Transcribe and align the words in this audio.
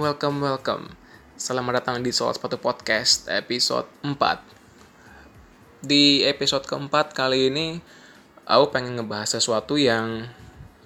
Welcome, 0.00 0.40
welcome. 0.40 0.96
Selamat 1.36 1.84
datang 1.84 2.00
di 2.00 2.08
Soal 2.08 2.32
Sepatu 2.32 2.56
Podcast 2.56 3.28
episode 3.28 3.84
4. 4.00 4.16
Di 5.84 6.24
episode 6.24 6.64
keempat 6.64 7.12
kali 7.12 7.52
ini, 7.52 7.84
aku 8.48 8.72
pengen 8.72 8.96
ngebahas 8.96 9.36
sesuatu 9.36 9.76
yang 9.76 10.24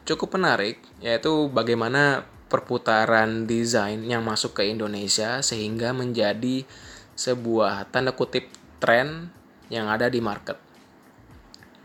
cukup 0.02 0.34
menarik, 0.34 0.82
yaitu 0.98 1.46
bagaimana 1.46 2.26
perputaran 2.50 3.46
desain 3.46 4.02
yang 4.02 4.26
masuk 4.26 4.58
ke 4.58 4.66
Indonesia 4.66 5.38
sehingga 5.46 5.94
menjadi 5.94 6.66
sebuah 7.14 7.94
tanda 7.94 8.18
kutip 8.18 8.50
tren 8.82 9.30
yang 9.70 9.86
ada 9.94 10.10
di 10.10 10.18
market. 10.18 10.58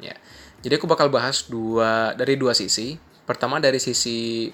Ya. 0.02 0.18
Jadi 0.66 0.82
aku 0.82 0.90
bakal 0.90 1.14
bahas 1.14 1.46
dua 1.46 2.18
dari 2.18 2.42
dua 2.42 2.58
sisi. 2.58 2.98
Pertama 3.30 3.62
dari 3.62 3.78
sisi 3.78 4.50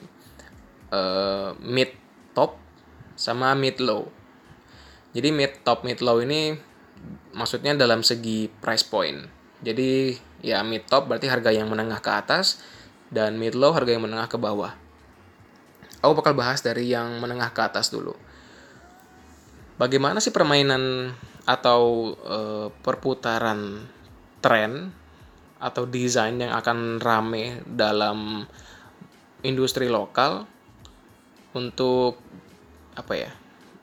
uh, 0.91 1.55
mid 1.63 2.03
top 2.35 2.64
sama 3.15 3.55
mid 3.55 3.79
low. 3.79 4.11
Jadi 5.15 5.31
mid 5.31 5.63
top 5.63 5.87
mid 5.87 6.03
low 6.03 6.19
ini 6.19 6.55
maksudnya 7.35 7.75
dalam 7.75 8.03
segi 8.03 8.47
price 8.47 8.83
point. 8.83 9.27
Jadi 9.63 10.15
ya 10.43 10.61
mid 10.61 10.85
top 10.87 11.07
berarti 11.09 11.31
harga 11.31 11.51
yang 11.55 11.71
menengah 11.71 12.03
ke 12.03 12.11
atas 12.11 12.59
dan 13.09 13.39
mid 13.39 13.55
low 13.55 13.71
harga 13.71 13.95
yang 13.95 14.03
menengah 14.03 14.27
ke 14.27 14.35
bawah. 14.35 14.75
Aku 16.03 16.13
bakal 16.13 16.37
bahas 16.37 16.61
dari 16.61 16.91
yang 16.91 17.17
menengah 17.17 17.49
ke 17.55 17.61
atas 17.63 17.89
dulu. 17.89 18.13
Bagaimana 19.75 20.23
sih 20.23 20.31
permainan 20.31 21.11
atau 21.43 22.13
uh, 22.15 22.67
perputaran 22.79 23.83
tren 24.39 24.93
atau 25.59 25.83
desain 25.89 26.35
yang 26.37 26.53
akan 26.53 27.01
rame 27.01 27.65
dalam 27.65 28.45
industri 29.41 29.89
lokal 29.89 30.45
untuk 31.55 32.19
apa 32.95 33.13
ya 33.15 33.31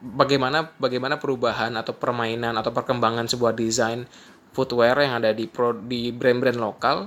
bagaimana 0.02 0.74
bagaimana 0.82 1.22
perubahan 1.22 1.70
atau 1.78 1.94
permainan 1.94 2.58
atau 2.58 2.74
perkembangan 2.74 3.30
sebuah 3.30 3.54
desain 3.54 4.10
footwear 4.52 4.98
yang 4.98 5.22
ada 5.22 5.30
di 5.32 5.46
pro, 5.46 5.72
di 5.72 6.10
brand-brand 6.10 6.58
lokal 6.58 7.06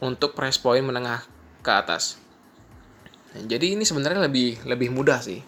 untuk 0.00 0.32
price 0.32 0.56
point 0.56 0.86
menengah 0.86 1.20
ke 1.60 1.70
atas. 1.70 2.16
jadi 3.30 3.78
ini 3.78 3.86
sebenarnya 3.86 4.26
lebih 4.26 4.58
lebih 4.64 4.90
mudah 4.90 5.22
sih. 5.22 5.38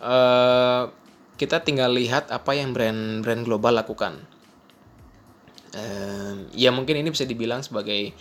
Uh, 0.00 0.92
kita 1.40 1.64
tinggal 1.64 1.88
lihat 1.92 2.28
apa 2.28 2.52
yang 2.52 2.76
brand-brand 2.76 3.48
global 3.48 3.80
lakukan. 3.80 4.20
Uh, 5.72 6.44
ya 6.52 6.68
mungkin 6.74 7.00
ini 7.00 7.08
bisa 7.08 7.24
dibilang 7.24 7.64
sebagai 7.64 8.12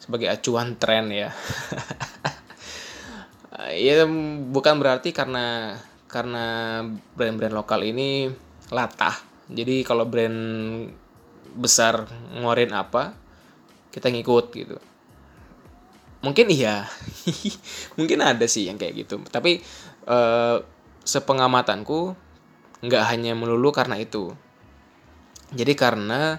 sebagai 0.00 0.30
acuan 0.30 0.80
tren 0.80 1.12
ya. 1.12 1.36
ya 3.76 4.08
bukan 4.48 4.80
berarti 4.80 5.12
karena 5.12 5.76
karena 6.12 6.78
brand-brand 7.16 7.56
lokal 7.56 7.80
ini 7.80 8.28
latah. 8.68 9.16
Jadi 9.48 9.80
kalau 9.80 10.04
brand 10.04 10.36
besar 11.56 12.04
ngeluarin 12.36 12.76
apa, 12.76 13.16
kita 13.88 14.12
ngikut 14.12 14.46
gitu. 14.52 14.76
Mungkin 16.20 16.52
iya, 16.52 16.84
mungkin 17.98 18.20
ada 18.20 18.44
sih 18.44 18.68
yang 18.68 18.76
kayak 18.76 19.08
gitu. 19.08 19.24
Tapi 19.24 19.64
eh, 20.06 20.56
sepengamatanku 21.02 22.12
nggak 22.84 23.04
hanya 23.08 23.32
melulu 23.32 23.72
karena 23.72 23.96
itu. 23.96 24.36
Jadi 25.56 25.72
karena 25.72 26.36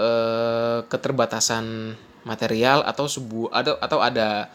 eh, 0.00 0.80
keterbatasan 0.88 1.94
material 2.24 2.80
atau 2.88 3.04
sebuah 3.04 3.52
atau 3.52 3.74
atau 3.76 3.98
ada 4.00 4.48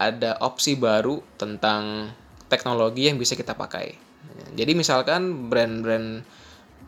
ada 0.00 0.40
opsi 0.40 0.80
baru 0.80 1.20
tentang 1.36 2.08
teknologi 2.50 3.06
yang 3.06 3.16
bisa 3.16 3.38
kita 3.38 3.54
pakai. 3.54 3.94
Jadi 4.58 4.74
misalkan 4.74 5.48
brand-brand 5.48 6.26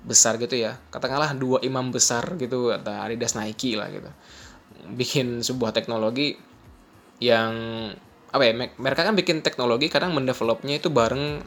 besar 0.03 0.34
gitu 0.43 0.59
ya, 0.59 0.75
katakanlah 0.91 1.39
dua 1.39 1.62
imam 1.62 1.95
besar 1.95 2.34
gitu 2.37 2.75
atau 2.75 2.91
Adidas 2.91 3.39
Nike 3.39 3.78
lah 3.78 3.87
gitu. 3.89 4.11
Bikin 4.99 5.47
sebuah 5.47 5.71
teknologi 5.71 6.34
yang 7.22 7.55
apa 8.33 8.43
ya 8.49 8.53
mereka 8.56 9.06
kan 9.06 9.15
bikin 9.15 9.45
teknologi 9.45 9.87
kadang 9.93 10.17
mendevelopnya 10.17 10.81
itu 10.81 10.89
bareng 10.89 11.45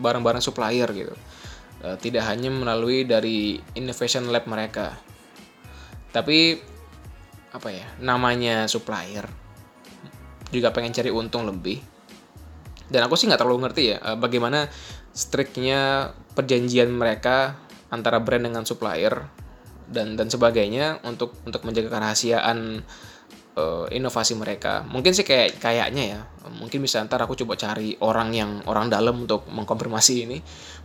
bareng-bareng 0.00 0.40
supplier 0.40 0.88
gitu 0.90 1.14
e, 1.84 2.00
tidak 2.00 2.24
hanya 2.26 2.48
melalui 2.48 3.04
dari 3.04 3.60
innovation 3.76 4.32
lab 4.32 4.48
mereka 4.48 4.96
tapi 6.10 6.56
apa 7.52 7.68
ya 7.70 7.86
namanya 8.00 8.64
supplier 8.66 9.28
juga 10.48 10.72
pengen 10.72 10.96
cari 10.96 11.12
untung 11.12 11.44
lebih 11.44 11.78
dan 12.94 13.10
aku 13.10 13.18
sih 13.18 13.26
nggak 13.26 13.42
terlalu 13.42 13.66
ngerti 13.66 13.82
ya 13.90 13.98
eh, 13.98 14.14
bagaimana 14.14 14.70
striknya 15.10 16.14
perjanjian 16.38 16.94
mereka 16.94 17.58
antara 17.90 18.22
brand 18.22 18.46
dengan 18.46 18.62
supplier 18.62 19.26
dan 19.90 20.14
dan 20.14 20.30
sebagainya 20.30 21.02
untuk 21.02 21.34
untuk 21.42 21.66
menjaga 21.66 21.90
kerahasiaan 21.92 22.82
uh, 23.58 23.86
inovasi 23.90 24.34
mereka. 24.34 24.82
Mungkin 24.86 25.12
sih 25.14 25.22
kayak 25.22 25.60
kayaknya 25.60 26.04
ya 26.04 26.20
mungkin 26.56 26.84
bisa 26.84 27.00
ntar 27.06 27.24
aku 27.24 27.36
coba 27.40 27.56
cari 27.56 27.96
orang 28.04 28.32
yang 28.36 28.50
orang 28.68 28.90
dalam 28.92 29.24
untuk 29.24 29.46
mengkonfirmasi 29.48 30.14
ini. 30.28 30.38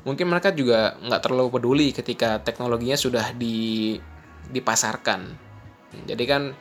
Mungkin 0.05 0.29
mereka 0.29 0.53
juga 0.55 0.95
nggak 0.99 1.21
terlalu 1.23 1.49
peduli 1.51 1.87
ketika 1.91 2.39
teknologinya 2.43 2.95
sudah 2.95 3.33
di 3.35 3.97
dipasarkan. 4.49 5.21
Jadi 6.05 6.23
kan 6.29 6.53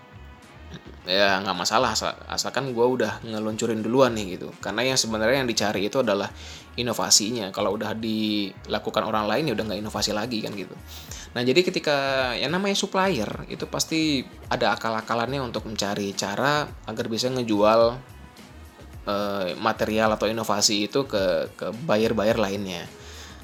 ya 1.09 1.41
nggak 1.41 1.57
masalah 1.57 1.97
asal, 1.97 2.13
asalkan 2.29 2.77
gue 2.77 2.85
udah 2.85 3.25
ngeluncurin 3.25 3.81
duluan 3.81 4.13
nih 4.13 4.37
gitu. 4.37 4.53
Karena 4.61 4.85
yang 4.85 5.01
sebenarnya 5.01 5.41
yang 5.41 5.49
dicari 5.49 5.89
itu 5.89 6.05
adalah 6.05 6.29
inovasinya. 6.77 7.49
Kalau 7.49 7.73
udah 7.81 7.97
dilakukan 7.97 9.09
orang 9.09 9.25
lain 9.25 9.49
ya 9.49 9.53
udah 9.57 9.65
nggak 9.73 9.81
inovasi 9.81 10.13
lagi 10.13 10.45
kan 10.45 10.53
gitu. 10.53 10.77
Nah 11.33 11.41
jadi 11.41 11.65
ketika 11.65 11.97
yang 12.37 12.53
namanya 12.53 12.77
supplier 12.77 13.49
itu 13.49 13.65
pasti 13.65 14.21
ada 14.53 14.77
akal-akalannya 14.77 15.41
untuk 15.41 15.65
mencari 15.65 16.13
cara 16.13 16.69
agar 16.85 17.09
bisa 17.09 17.33
ngejual 17.33 17.81
uh, 19.09 19.47
material 19.57 20.13
atau 20.13 20.29
inovasi 20.29 20.93
itu 20.93 21.09
ke 21.09 21.57
ke 21.57 21.73
buyer-buyer 21.89 22.37
lainnya. 22.37 22.85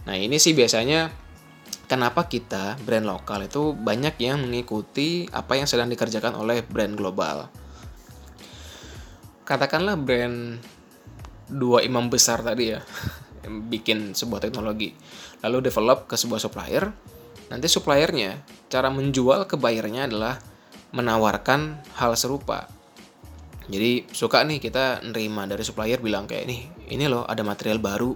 Nah 0.04 0.20
ini 0.20 0.36
sih 0.36 0.52
biasanya 0.52 1.23
kenapa 1.84 2.26
kita 2.26 2.80
brand 2.82 3.04
lokal 3.04 3.44
itu 3.46 3.72
banyak 3.76 4.16
yang 4.20 4.40
mengikuti 4.40 5.28
apa 5.30 5.56
yang 5.56 5.68
sedang 5.68 5.88
dikerjakan 5.92 6.36
oleh 6.36 6.64
brand 6.64 6.96
global. 6.96 7.48
Katakanlah 9.44 10.00
brand 10.00 10.60
dua 11.48 11.84
imam 11.84 12.08
besar 12.08 12.40
tadi 12.40 12.72
ya, 12.72 12.80
bikin 13.72 14.16
sebuah 14.16 14.48
teknologi, 14.48 14.96
lalu 15.44 15.68
develop 15.68 16.08
ke 16.08 16.16
sebuah 16.16 16.40
supplier, 16.40 16.88
nanti 17.52 17.68
suppliernya 17.68 18.40
cara 18.72 18.88
menjual 18.88 19.44
ke 19.44 19.60
buyernya 19.60 20.08
adalah 20.08 20.40
menawarkan 20.96 21.84
hal 22.00 22.16
serupa. 22.16 22.70
Jadi 23.64 24.08
suka 24.12 24.44
nih 24.44 24.60
kita 24.60 25.00
nerima 25.04 25.48
dari 25.48 25.64
supplier 25.64 26.00
bilang 26.00 26.28
kayak 26.28 26.44
nih, 26.48 26.62
ini 26.92 27.04
loh 27.08 27.24
ada 27.24 27.40
material 27.40 27.80
baru, 27.80 28.12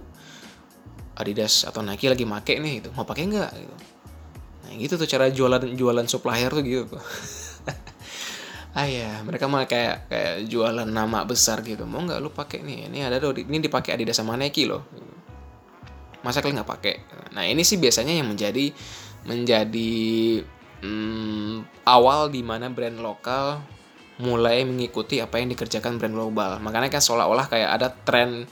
Adidas 1.19 1.67
atau 1.67 1.83
Nike 1.83 2.07
lagi 2.07 2.23
make 2.23 2.55
nih 2.55 2.79
gitu. 2.79 2.89
Mau 2.95 3.03
pakai 3.03 3.27
nggak 3.27 3.51
gitu? 3.59 3.75
Nah 4.63 4.71
gitu 4.79 4.93
tuh 4.95 5.07
cara 5.09 5.27
jualan 5.27 5.61
jualan 5.75 6.05
supplier 6.07 6.47
tuh 6.47 6.63
gitu. 6.63 6.83
Tuh 6.95 7.03
ah 8.79 8.85
ya 8.85 9.19
mereka 9.27 9.51
mah 9.51 9.67
kayak 9.67 10.07
kayak 10.07 10.35
jualan 10.47 10.87
nama 10.87 11.27
besar 11.27 11.59
gitu. 11.67 11.83
Mau 11.83 12.07
nggak 12.07 12.19
lu 12.23 12.31
pakai 12.31 12.63
nih? 12.63 12.87
Ini 12.87 13.11
ada 13.11 13.19
tuh 13.19 13.35
ini 13.35 13.59
dipakai 13.59 13.99
Adidas 13.99 14.15
sama 14.15 14.39
Nike 14.39 14.63
loh. 14.63 14.87
Masa 16.23 16.39
kalian 16.39 16.63
nggak 16.63 16.71
pakai? 16.71 16.95
Nah 17.35 17.43
ini 17.43 17.67
sih 17.67 17.75
biasanya 17.75 18.15
yang 18.15 18.31
menjadi 18.31 18.71
menjadi 19.27 19.91
hmm, 20.79 21.83
awal 21.83 22.31
di 22.31 22.39
mana 22.39 22.71
brand 22.71 23.03
lokal 23.03 23.59
mulai 24.19 24.67
mengikuti 24.67 25.23
apa 25.23 25.39
yang 25.39 25.51
dikerjakan 25.51 25.99
brand 25.99 26.15
global. 26.15 26.59
Makanya 26.59 26.91
kan 26.91 27.03
seolah-olah 27.03 27.47
kayak 27.47 27.69
ada 27.75 27.87
tren 27.91 28.47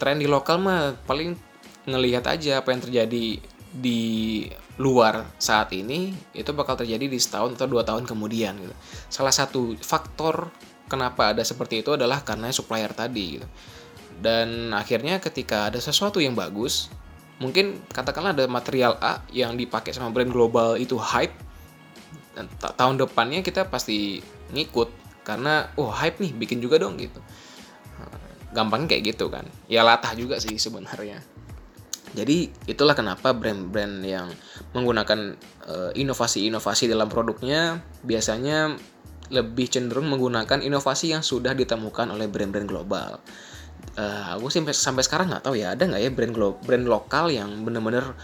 tren 0.00 0.16
di 0.18 0.26
lokal 0.26 0.58
mah 0.58 0.96
paling 1.04 1.51
ngelihat 1.86 2.24
aja 2.30 2.62
apa 2.62 2.70
yang 2.70 2.82
terjadi 2.82 3.42
di 3.72 4.02
luar 4.76 5.24
saat 5.40 5.72
ini 5.72 6.12
itu 6.36 6.52
bakal 6.52 6.76
terjadi 6.76 7.08
di 7.08 7.16
setahun 7.16 7.56
atau 7.56 7.68
dua 7.68 7.82
tahun 7.82 8.04
kemudian 8.04 8.56
gitu. 8.60 8.74
Salah 9.08 9.32
satu 9.32 9.76
faktor 9.80 10.52
kenapa 10.86 11.32
ada 11.32 11.40
seperti 11.40 11.80
itu 11.80 11.96
adalah 11.96 12.20
karena 12.20 12.52
supplier 12.52 12.92
tadi 12.92 13.40
gitu. 13.40 13.48
Dan 14.22 14.76
akhirnya 14.76 15.18
ketika 15.18 15.72
ada 15.72 15.80
sesuatu 15.80 16.20
yang 16.20 16.36
bagus, 16.36 16.92
mungkin 17.40 17.80
katakanlah 17.90 18.36
ada 18.36 18.44
material 18.46 19.00
A 19.00 19.24
yang 19.32 19.56
dipakai 19.56 19.90
sama 19.90 20.12
brand 20.12 20.30
global 20.30 20.76
itu 20.78 20.94
hype 21.00 21.34
dan 22.32 22.48
tahun 22.60 22.96
depannya 22.96 23.44
kita 23.44 23.68
pasti 23.68 24.24
ngikut 24.52 24.88
karena 25.24 25.68
oh 25.76 25.92
hype 25.92 26.20
nih 26.20 26.32
bikin 26.36 26.60
juga 26.60 26.80
dong 26.80 27.00
gitu. 27.00 27.20
Gampangnya 28.52 28.96
kayak 28.96 29.16
gitu 29.16 29.32
kan. 29.32 29.48
Ya 29.64 29.80
latah 29.80 30.12
juga 30.12 30.36
sih 30.36 30.60
sebenarnya. 30.60 31.24
Jadi 32.12 32.52
itulah 32.68 32.92
kenapa 32.92 33.32
brand-brand 33.32 34.04
yang 34.04 34.28
menggunakan 34.76 35.36
uh, 35.64 35.90
inovasi-inovasi 35.96 36.92
dalam 36.92 37.08
produknya 37.08 37.80
biasanya 38.04 38.76
lebih 39.32 39.72
cenderung 39.72 40.12
menggunakan 40.12 40.60
inovasi 40.60 41.16
yang 41.16 41.24
sudah 41.24 41.56
ditemukan 41.56 42.12
oleh 42.12 42.28
brand-brand 42.28 42.68
global. 42.68 43.16
uh, 43.98 44.38
aku 44.38 44.46
sih 44.52 44.62
sampai 44.72 45.02
sekarang 45.02 45.32
nggak 45.32 45.44
tahu 45.44 45.58
ya 45.58 45.74
ada 45.74 45.84
nggak 45.84 46.00
ya 46.00 46.10
brand 46.14 46.32
glo 46.32 46.56
brand 46.62 46.86
lokal 46.86 47.28
yang 47.28 47.50
bener-bener 47.66 48.14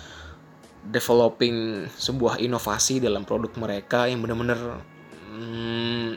developing 0.86 1.84
sebuah 1.98 2.40
inovasi 2.40 3.02
dalam 3.02 3.26
produk 3.26 3.52
mereka 3.58 4.08
yang 4.08 4.22
bener-bener 4.24 4.80
hmm, 5.28 6.16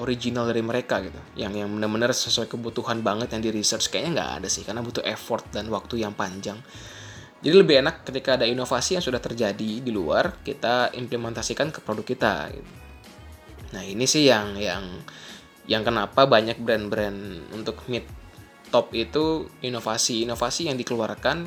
original 0.00 0.48
dari 0.48 0.64
mereka 0.64 0.98
gitu. 1.04 1.20
Yang 1.36 1.62
yang 1.62 1.70
benar-benar 1.76 2.10
sesuai 2.16 2.48
kebutuhan 2.48 3.04
banget 3.04 3.36
yang 3.36 3.42
di 3.44 3.50
research 3.52 3.92
kayaknya 3.92 4.20
nggak 4.20 4.30
ada 4.42 4.48
sih 4.48 4.64
karena 4.64 4.80
butuh 4.80 5.04
effort 5.04 5.44
dan 5.52 5.68
waktu 5.68 6.00
yang 6.00 6.16
panjang. 6.16 6.58
Jadi 7.40 7.54
lebih 7.56 7.80
enak 7.80 8.04
ketika 8.04 8.36
ada 8.36 8.44
inovasi 8.44 9.00
yang 9.00 9.04
sudah 9.04 9.20
terjadi 9.20 9.80
di 9.80 9.90
luar 9.92 10.44
kita 10.44 10.92
implementasikan 10.92 11.72
ke 11.72 11.80
produk 11.80 12.04
kita 12.04 12.34
gitu. 12.52 12.72
nah 13.70 13.86
ini 13.86 14.02
sih 14.02 14.26
yang 14.26 14.58
yang 14.58 14.82
yang 15.70 15.86
kenapa 15.86 16.26
banyak 16.26 16.58
brand-brand 16.58 17.54
untuk 17.54 17.86
mid 17.86 18.02
top 18.74 18.90
itu 18.92 19.46
inovasi-inovasi 19.62 20.66
yang 20.66 20.76
dikeluarkan 20.76 21.46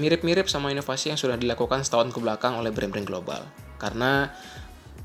mirip-mirip 0.00 0.50
sama 0.50 0.74
inovasi 0.74 1.12
yang 1.12 1.20
sudah 1.20 1.38
dilakukan 1.38 1.86
setahun 1.86 2.10
ke 2.10 2.18
belakang 2.18 2.56
oleh 2.56 2.74
brand-brand 2.74 3.06
global. 3.06 3.46
Karena 3.76 4.30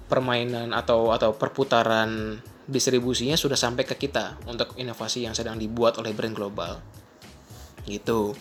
permainan 0.07 0.72
atau 0.72 1.12
atau 1.12 1.36
perputaran 1.36 2.39
distribusinya 2.68 3.40
sudah 3.40 3.56
sampai 3.56 3.88
ke 3.88 3.96
kita 3.96 4.38
untuk 4.46 4.75
inovasi 4.75 5.24
yang 5.24 5.34
sedang 5.34 5.56
dibuat 5.56 5.98
oleh 5.98 6.12
brand 6.12 6.36
global. 6.36 6.84
Gitu. 7.88 8.36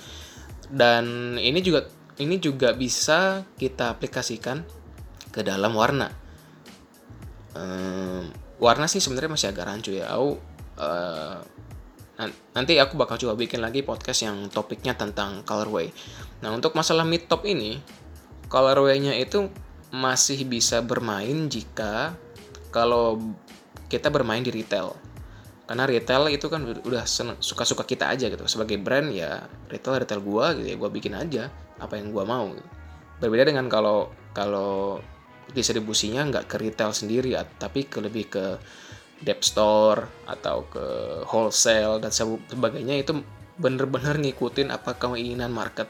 Dan 0.67 1.39
ini 1.39 1.63
juga 1.63 1.87
ini 2.19 2.43
juga 2.43 2.75
bisa 2.75 3.47
kita 3.55 3.95
aplikasikan 3.95 4.67
ke 5.31 5.47
dalam 5.47 5.73
warna. 5.79 6.11
Ehm, 7.55 8.29
warna 8.59 8.91
sih 8.91 8.99
sebenarnya 8.99 9.31
masih 9.33 9.49
agak 9.55 9.65
rancu 9.71 9.95
ya. 9.95 10.11
Aku 10.11 10.43
uh, 10.83 11.39
nanti 12.57 12.81
aku 12.81 12.97
bakal 12.97 13.21
coba 13.21 13.37
bikin 13.37 13.61
lagi 13.61 13.85
podcast 13.85 14.25
yang 14.25 14.49
topiknya 14.49 14.97
tentang 14.97 15.45
colorway. 15.45 15.93
Nah 16.41 16.51
untuk 16.51 16.73
masalah 16.73 17.05
mid 17.05 17.29
top 17.29 17.45
ini 17.45 17.79
colorway-nya 18.49 19.15
itu 19.21 19.53
masih 19.93 20.49
bisa 20.49 20.81
bermain 20.83 21.47
jika 21.47 22.17
kalau 22.73 23.21
kita 23.87 24.11
bermain 24.11 24.43
di 24.43 24.51
retail. 24.51 24.95
Karena 25.67 25.83
retail 25.83 26.31
itu 26.31 26.47
kan 26.47 26.63
udah 26.63 27.03
suka-suka 27.43 27.83
kita 27.83 28.07
aja 28.07 28.31
gitu. 28.31 28.47
Sebagai 28.47 28.79
brand 28.79 29.11
ya 29.11 29.47
retail 29.67 30.03
retail 30.03 30.23
gua 30.23 30.55
gitu 30.55 30.75
ya 30.75 30.77
gua 30.79 30.91
bikin 30.91 31.15
aja 31.19 31.51
apa 31.83 31.99
yang 31.99 32.15
gua 32.15 32.25
mau 32.25 32.55
gitu. 32.55 32.69
berbeda 33.17 33.49
dengan 33.49 33.67
kalau 33.73 34.13
kalau 34.37 35.01
distribusinya 35.57 36.29
nggak 36.29 36.45
ke 36.53 36.57
retail 36.61 36.93
sendiri 36.93 37.33
tapi 37.57 37.89
ke 37.89 37.99
lebih 38.05 38.29
ke 38.29 38.45
dep 39.25 39.41
store 39.41 40.29
atau 40.29 40.69
ke 40.69 40.85
wholesale 41.25 41.97
dan 41.97 42.13
sebagainya 42.13 43.01
itu 43.01 43.17
bener-bener 43.57 44.21
ngikutin 44.21 44.69
apa 44.69 44.93
keinginan 45.01 45.49
market. 45.49 45.89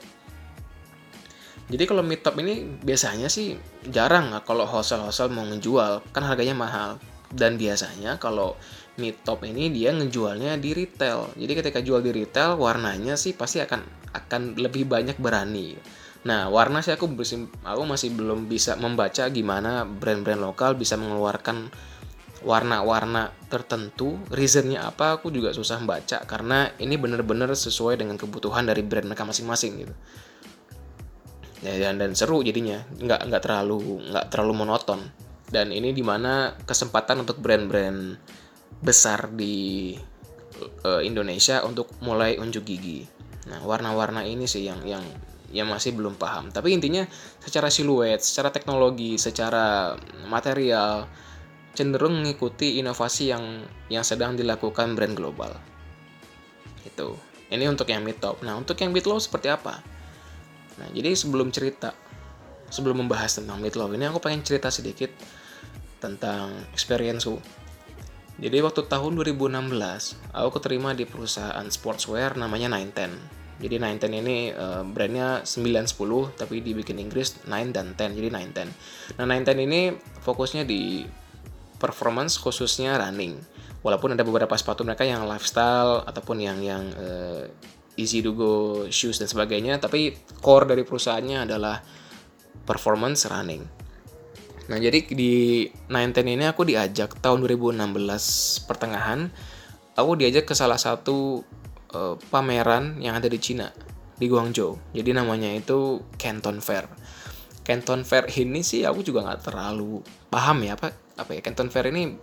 Jadi 1.67 1.83
kalau 1.83 2.07
mid 2.07 2.23
top 2.23 2.39
ini 2.39 2.63
biasanya 2.63 3.27
sih 3.27 3.59
jarang 3.91 4.31
kalau 4.47 4.63
wholesale 4.71 5.11
wholesale 5.11 5.35
mau 5.35 5.43
ngejual 5.51 6.15
kan 6.15 6.23
harganya 6.23 6.55
mahal 6.55 7.03
dan 7.33 7.59
biasanya 7.59 8.23
kalau 8.23 8.55
mid 8.97 9.21
top 9.27 9.45
ini 9.45 9.69
dia 9.69 9.93
ngejualnya 9.93 10.57
di 10.57 10.73
retail. 10.73 11.33
Jadi 11.37 11.53
ketika 11.53 11.79
jual 11.85 12.01
di 12.01 12.13
retail 12.13 12.57
warnanya 12.57 13.19
sih 13.19 13.37
pasti 13.37 13.61
akan 13.61 13.83
akan 14.15 14.57
lebih 14.57 14.89
banyak 14.89 15.21
berani. 15.21 15.77
Nah 16.27 16.49
warna 16.49 16.81
sih 16.81 16.97
aku 16.97 17.07
masih 17.11 17.47
aku 17.63 17.83
masih 17.85 18.09
belum 18.17 18.49
bisa 18.49 18.75
membaca 18.79 19.29
gimana 19.29 19.85
brand-brand 19.85 20.43
lokal 20.43 20.75
bisa 20.75 20.97
mengeluarkan 20.97 21.69
warna-warna 22.43 23.35
tertentu. 23.53 24.17
Reasonnya 24.33 24.87
apa 24.87 25.21
aku 25.21 25.29
juga 25.29 25.53
susah 25.53 25.83
membaca 25.83 26.25
karena 26.25 26.73
ini 26.81 26.97
bener-bener 26.97 27.53
sesuai 27.53 28.01
dengan 28.01 28.17
kebutuhan 28.17 28.65
dari 28.65 28.81
brand 28.81 29.13
mereka 29.13 29.29
masing-masing 29.29 29.73
gitu. 29.85 29.95
Ya 31.65 31.75
dan, 31.79 32.01
dan 32.01 32.17
seru 32.17 32.41
jadinya. 32.41 32.81
Nggak 32.97 33.29
nggak 33.29 33.43
terlalu 33.45 34.01
nggak 34.09 34.27
terlalu 34.33 34.53
monoton 34.65 35.26
dan 35.51 35.71
ini 35.71 35.95
di 35.95 36.03
mana 36.03 36.55
kesempatan 36.67 37.23
untuk 37.23 37.39
brand-brand 37.39 38.19
besar 38.83 39.31
di 39.31 39.95
uh, 40.85 41.01
Indonesia 41.03 41.63
untuk 41.63 41.91
mulai 42.03 42.37
unjuk 42.37 42.67
gigi. 42.67 43.07
Nah, 43.47 43.63
warna-warna 43.63 44.27
ini 44.27 44.51
sih 44.51 44.67
yang 44.67 44.83
yang 44.83 45.05
yang 45.55 45.71
masih 45.71 45.95
belum 45.95 46.19
paham. 46.19 46.51
Tapi 46.51 46.75
intinya 46.75 47.07
secara 47.39 47.71
siluet, 47.71 48.19
secara 48.19 48.51
teknologi, 48.51 49.15
secara 49.17 49.95
material 50.27 51.07
cenderung 51.77 52.25
mengikuti 52.25 52.81
inovasi 52.83 53.31
yang 53.31 53.63
yang 53.87 54.03
sedang 54.03 54.35
dilakukan 54.35 54.99
brand 54.99 55.15
global. 55.15 55.53
Itu. 56.83 57.15
Ini 57.47 57.71
untuk 57.71 57.87
yang 57.87 58.03
mid 58.03 58.19
top. 58.19 58.43
Nah, 58.43 58.59
untuk 58.59 58.75
yang 58.83 58.91
mid 58.91 59.07
low 59.07 59.23
seperti 59.23 59.47
apa? 59.47 59.79
Nah, 60.83 60.89
jadi 60.91 61.15
sebelum 61.15 61.55
cerita 61.55 61.95
sebelum 62.69 63.07
membahas 63.07 63.39
tentang 63.39 63.63
mid 63.63 63.75
ini 63.75 64.05
aku 64.07 64.19
pengen 64.19 64.43
cerita 64.43 64.69
sedikit 64.69 65.11
tentang 65.99 66.53
experienceku. 66.77 67.39
Jadi 68.37 68.61
waktu 68.61 68.85
tahun 68.85 69.17
2016, 69.17 70.37
aku 70.37 70.49
keterima 70.61 70.93
di 70.93 71.09
perusahaan 71.09 71.65
sportswear 71.73 72.37
namanya 72.37 72.69
910. 72.69 73.37
Jadi 73.57 73.81
910 73.81 74.21
ini 74.21 74.37
uh, 74.53 74.85
brandnya 74.85 75.41
910 75.41 76.37
tapi 76.37 76.61
dibikin 76.61 77.01
Inggris 77.01 77.41
9 77.49 77.73
dan 77.73 77.97
10 77.97 78.13
jadi 78.21 78.29
910. 78.29 79.17
Nah 79.17 79.25
910 79.25 79.65
ini 79.65 79.81
fokusnya 80.21 80.69
di 80.69 81.09
performance 81.81 82.37
khususnya 82.37 83.01
running. 83.01 83.41
Walaupun 83.81 84.13
ada 84.13 84.21
beberapa 84.29 84.53
sepatu 84.61 84.85
mereka 84.85 85.09
yang 85.09 85.25
lifestyle 85.25 86.05
ataupun 86.05 86.37
yang 86.37 86.61
yang 86.61 86.85
uh, 87.01 87.49
easy 87.97 88.21
to 88.21 88.37
go 88.37 88.85
shoes 88.93 89.17
dan 89.17 89.29
sebagainya, 89.33 89.81
tapi 89.81 90.13
core 90.45 90.69
dari 90.69 90.85
perusahaannya 90.85 91.49
adalah 91.49 91.81
performance 92.67 93.25
running. 93.31 93.65
Nah, 94.67 94.83
jadi 94.83 94.99
di 95.07 95.67
910 95.87 96.35
ini 96.35 96.45
aku 96.51 96.67
diajak 96.67 97.23
tahun 97.23 97.47
2016 97.47 98.67
pertengahan, 98.67 99.31
aku 99.95 100.19
diajak 100.19 100.51
ke 100.51 100.55
salah 100.59 100.77
satu 100.77 101.47
uh, 101.95 102.19
pameran 102.35 102.99
yang 102.99 103.15
ada 103.15 103.31
di 103.31 103.39
Cina, 103.39 103.71
di 104.19 104.27
Guangzhou. 104.27 104.75
Jadi 104.91 105.15
namanya 105.15 105.55
itu 105.55 106.03
Canton 106.19 106.59
Fair. 106.59 106.91
Canton 107.63 108.03
Fair 108.03 108.27
ini 108.35 108.63
sih 108.67 108.83
aku 108.83 109.07
juga 109.07 109.23
nggak 109.27 109.51
terlalu 109.51 110.03
paham 110.31 110.63
ya 110.63 110.79
apa 110.79 110.95
apa 111.19 111.31
ya 111.35 111.43
Canton 111.43 111.71
Fair 111.71 111.91
ini 111.91 112.15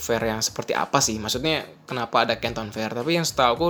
fair 0.00 0.24
yang 0.24 0.40
seperti 0.40 0.72
apa 0.72 1.04
sih? 1.04 1.20
Maksudnya 1.20 1.68
kenapa 1.84 2.24
ada 2.24 2.40
Canton 2.40 2.72
Fair? 2.72 2.92
Tapi 2.96 3.20
yang 3.20 3.28
setahu 3.28 3.50
aku 3.52 3.68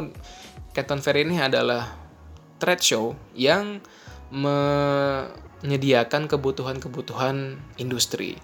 Canton 0.70 1.02
Fair 1.02 1.26
ini 1.26 1.42
adalah 1.42 1.98
trade 2.62 2.82
show 2.82 3.18
yang 3.34 3.82
me 4.30 4.54
menyediakan 5.62 6.28
kebutuhan-kebutuhan 6.30 7.60
industri. 7.76 8.36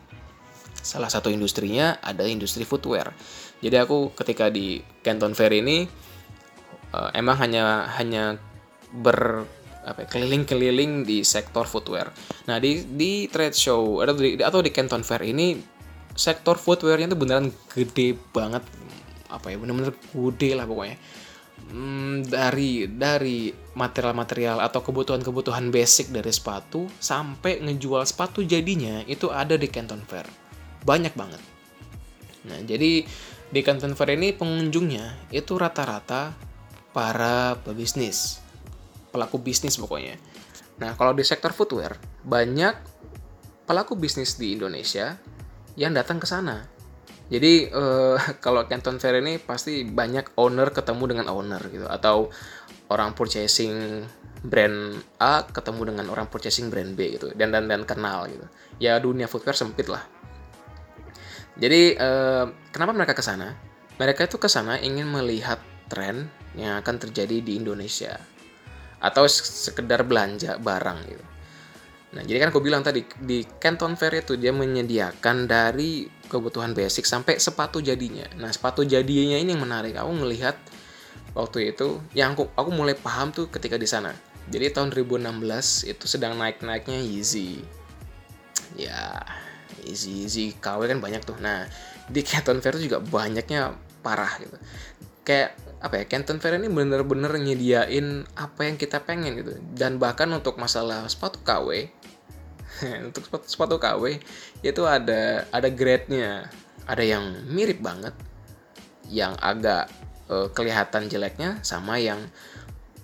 Salah 0.77 1.11
satu 1.11 1.33
industrinya 1.33 1.99
ada 2.05 2.23
industri 2.29 2.63
footwear. 2.63 3.11
Jadi 3.59 3.77
aku 3.81 4.13
ketika 4.15 4.53
di 4.53 4.79
Canton 5.03 5.33
Fair 5.33 5.51
ini 5.57 5.89
uh, 6.93 7.11
emang 7.17 7.37
hanya 7.41 7.89
hanya 7.97 8.37
ber 8.93 9.49
apa 9.87 10.03
ya, 10.03 10.07
keliling-keliling 10.11 11.07
di 11.07 11.23
sektor 11.23 11.65
footwear. 11.67 12.11
Nah 12.47 12.59
di 12.59 12.85
di 12.85 13.27
trade 13.31 13.57
show 13.57 14.03
atau 14.03 14.15
di, 14.15 14.39
atau 14.39 14.61
di 14.63 14.71
Canton 14.71 15.03
Fair 15.03 15.25
ini 15.27 15.57
sektor 16.17 16.57
footwearnya 16.57 17.13
tuh 17.13 17.19
beneran 17.21 17.53
gede 17.71 18.17
banget 18.33 18.65
apa 19.29 19.53
ya 19.53 19.57
bener-bener 19.61 19.93
gede 19.93 20.57
lah 20.57 20.65
pokoknya 20.65 20.97
hmm, 21.71 22.31
dari 22.31 22.87
dari 22.87 23.51
material-material 23.53 24.63
atau 24.63 24.81
kebutuhan-kebutuhan 24.81 25.69
basic 25.69 26.11
dari 26.15 26.33
sepatu 26.33 26.89
sampai 26.99 27.61
ngejual 27.63 28.03
sepatu 28.07 28.41
jadinya 28.43 29.03
itu 29.05 29.29
ada 29.29 29.59
di 29.59 29.69
Canton 29.69 30.03
Fair. 30.07 30.27
Banyak 30.87 31.15
banget. 31.19 31.43
Nah, 32.47 32.63
jadi 32.63 33.05
di 33.51 33.61
Canton 33.63 33.99
Fair 33.99 34.15
ini 34.15 34.33
pengunjungnya 34.33 35.31
itu 35.35 35.59
rata-rata 35.59 36.35
para 36.95 37.59
pebisnis. 37.61 38.41
Pelaku 39.11 39.41
bisnis 39.43 39.77
pokoknya. 39.77 40.17
Nah, 40.77 40.93
kalau 40.95 41.17
di 41.17 41.25
sektor 41.25 41.57
footwear, 41.57 41.97
banyak 42.21 42.77
pelaku 43.65 43.97
bisnis 43.97 44.37
di 44.37 44.55
Indonesia 44.55 45.17
yang 45.75 45.93
datang 45.93 46.21
ke 46.21 46.29
sana 46.29 46.76
jadi 47.27 47.75
uh, 47.75 48.17
kalau 48.45 48.67
Canton 48.71 49.03
Fair 49.03 49.19
ini 49.19 49.39
pasti 49.43 49.83
banyak 49.83 50.39
owner 50.39 50.71
ketemu 50.71 51.05
dengan 51.17 51.27
owner 51.31 51.63
gitu 51.71 51.87
atau 51.91 52.31
orang 52.87 53.19
purchasing 53.19 54.07
brand 54.47 55.03
A 55.19 55.43
ketemu 55.43 55.91
dengan 55.91 56.07
orang 56.15 56.31
purchasing 56.31 56.71
brand 56.71 56.95
B 56.95 57.19
gitu 57.19 57.35
dan 57.35 57.51
dan 57.51 57.67
dan 57.67 57.83
kenal 57.83 58.31
gitu. 58.31 58.47
Ya 58.79 59.01
dunia 59.03 59.27
footwear 59.27 59.59
sempit 59.59 59.91
lah. 59.91 60.07
Jadi 61.57 61.97
uh, 61.97 62.53
kenapa 62.71 62.93
mereka 62.93 63.17
ke 63.17 63.25
sana? 63.25 63.57
Mereka 63.97 64.29
itu 64.29 64.37
ke 64.37 64.47
sana 64.47 64.77
ingin 64.77 65.09
melihat 65.09 65.59
tren 65.89 66.29
yang 66.53 66.77
akan 66.79 67.01
terjadi 67.01 67.41
di 67.41 67.57
Indonesia 67.57 68.21
atau 69.01 69.25
sekedar 69.27 70.05
belanja 70.05 70.61
barang 70.61 70.99
gitu. 71.09 71.25
Nah, 72.15 72.23
jadi 72.23 72.47
kan 72.47 72.49
aku 72.55 72.63
bilang 72.63 72.87
tadi 72.87 73.03
di 73.19 73.43
Canton 73.59 73.99
Fair 73.99 74.23
itu 74.23 74.39
dia 74.39 74.55
menyediakan 74.55 75.51
dari 75.51 76.07
kebutuhan 76.31 76.73
basic 76.73 77.03
sampai 77.03 77.43
sepatu 77.43 77.83
jadinya. 77.83 78.25
Nah, 78.39 78.49
sepatu 78.55 78.87
jadinya 78.87 79.37
ini 79.37 79.53
yang 79.53 79.63
menarik. 79.67 79.99
Aku 79.99 80.15
melihat 80.15 80.55
waktu 81.37 81.77
itu 81.77 82.01
yang 82.17 82.33
aku 82.33 82.49
aku 82.57 82.71
mulai 82.73 82.97
paham 82.97 83.29
tuh 83.29 83.53
ketika 83.53 83.77
di 83.77 83.85
sana 83.85 84.17
jadi 84.49 84.73
tahun 84.73 84.89
2016 84.97 85.93
itu 85.93 86.05
sedang 86.09 86.41
naik-naiknya 86.41 86.97
Yeezy 86.97 87.61
ya 88.81 89.21
Yeezy 89.85 90.25
Yeezy 90.25 90.45
KW 90.57 90.89
kan 90.89 90.99
banyak 91.05 91.21
tuh 91.29 91.37
nah 91.37 91.69
di 92.09 92.25
Canton 92.25 92.65
Fair 92.65 92.81
juga 92.81 93.05
banyaknya 93.05 93.77
parah 94.01 94.33
gitu 94.41 94.57
kayak 95.29 95.53
apa 95.87 96.03
ya 96.03 96.05
Canton 96.11 96.43
Fair 96.43 96.59
ini 96.59 96.67
bener-bener 96.67 97.31
nyediain 97.39 98.27
apa 98.35 98.67
yang 98.67 98.75
kita 98.75 99.07
pengen 99.07 99.39
gitu. 99.39 99.55
Dan 99.71 100.03
bahkan 100.03 100.27
untuk 100.35 100.59
masalah 100.59 101.07
sepatu 101.07 101.39
KW 101.47 101.87
untuk 103.09 103.23
sepatu, 103.23 103.45
sepatu 103.47 103.77
KW 103.79 104.19
itu 104.67 104.83
ada 104.83 105.47
ada 105.55 105.69
grade-nya. 105.71 106.51
Ada 106.87 107.03
yang 107.03 107.25
mirip 107.51 107.83
banget 107.83 108.15
yang 109.11 109.35
agak 109.43 109.91
uh, 110.31 110.51
kelihatan 110.55 111.11
jeleknya 111.11 111.59
sama 111.67 111.99
yang 111.99 112.31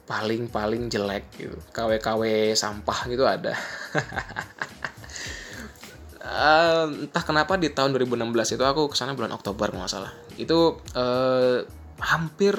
paling 0.07 0.47
paling 0.47 0.87
jelek 0.87 1.27
gitu. 1.35 1.59
KW-KW 1.75 2.55
sampah 2.55 3.11
gitu 3.11 3.27
ada. 3.27 3.55
Uh, 6.23 6.87
entah 7.11 7.25
kenapa 7.27 7.59
di 7.59 7.75
tahun 7.75 7.95
2016 7.99 8.55
itu 8.55 8.63
aku 8.63 8.91
ke 8.91 8.97
sana 8.99 9.19
bulan 9.19 9.35
Oktober 9.35 9.71
nggak 9.75 9.91
salah. 9.91 10.15
Itu 10.39 10.79
uh, 10.95 11.67
hampir 12.03 12.59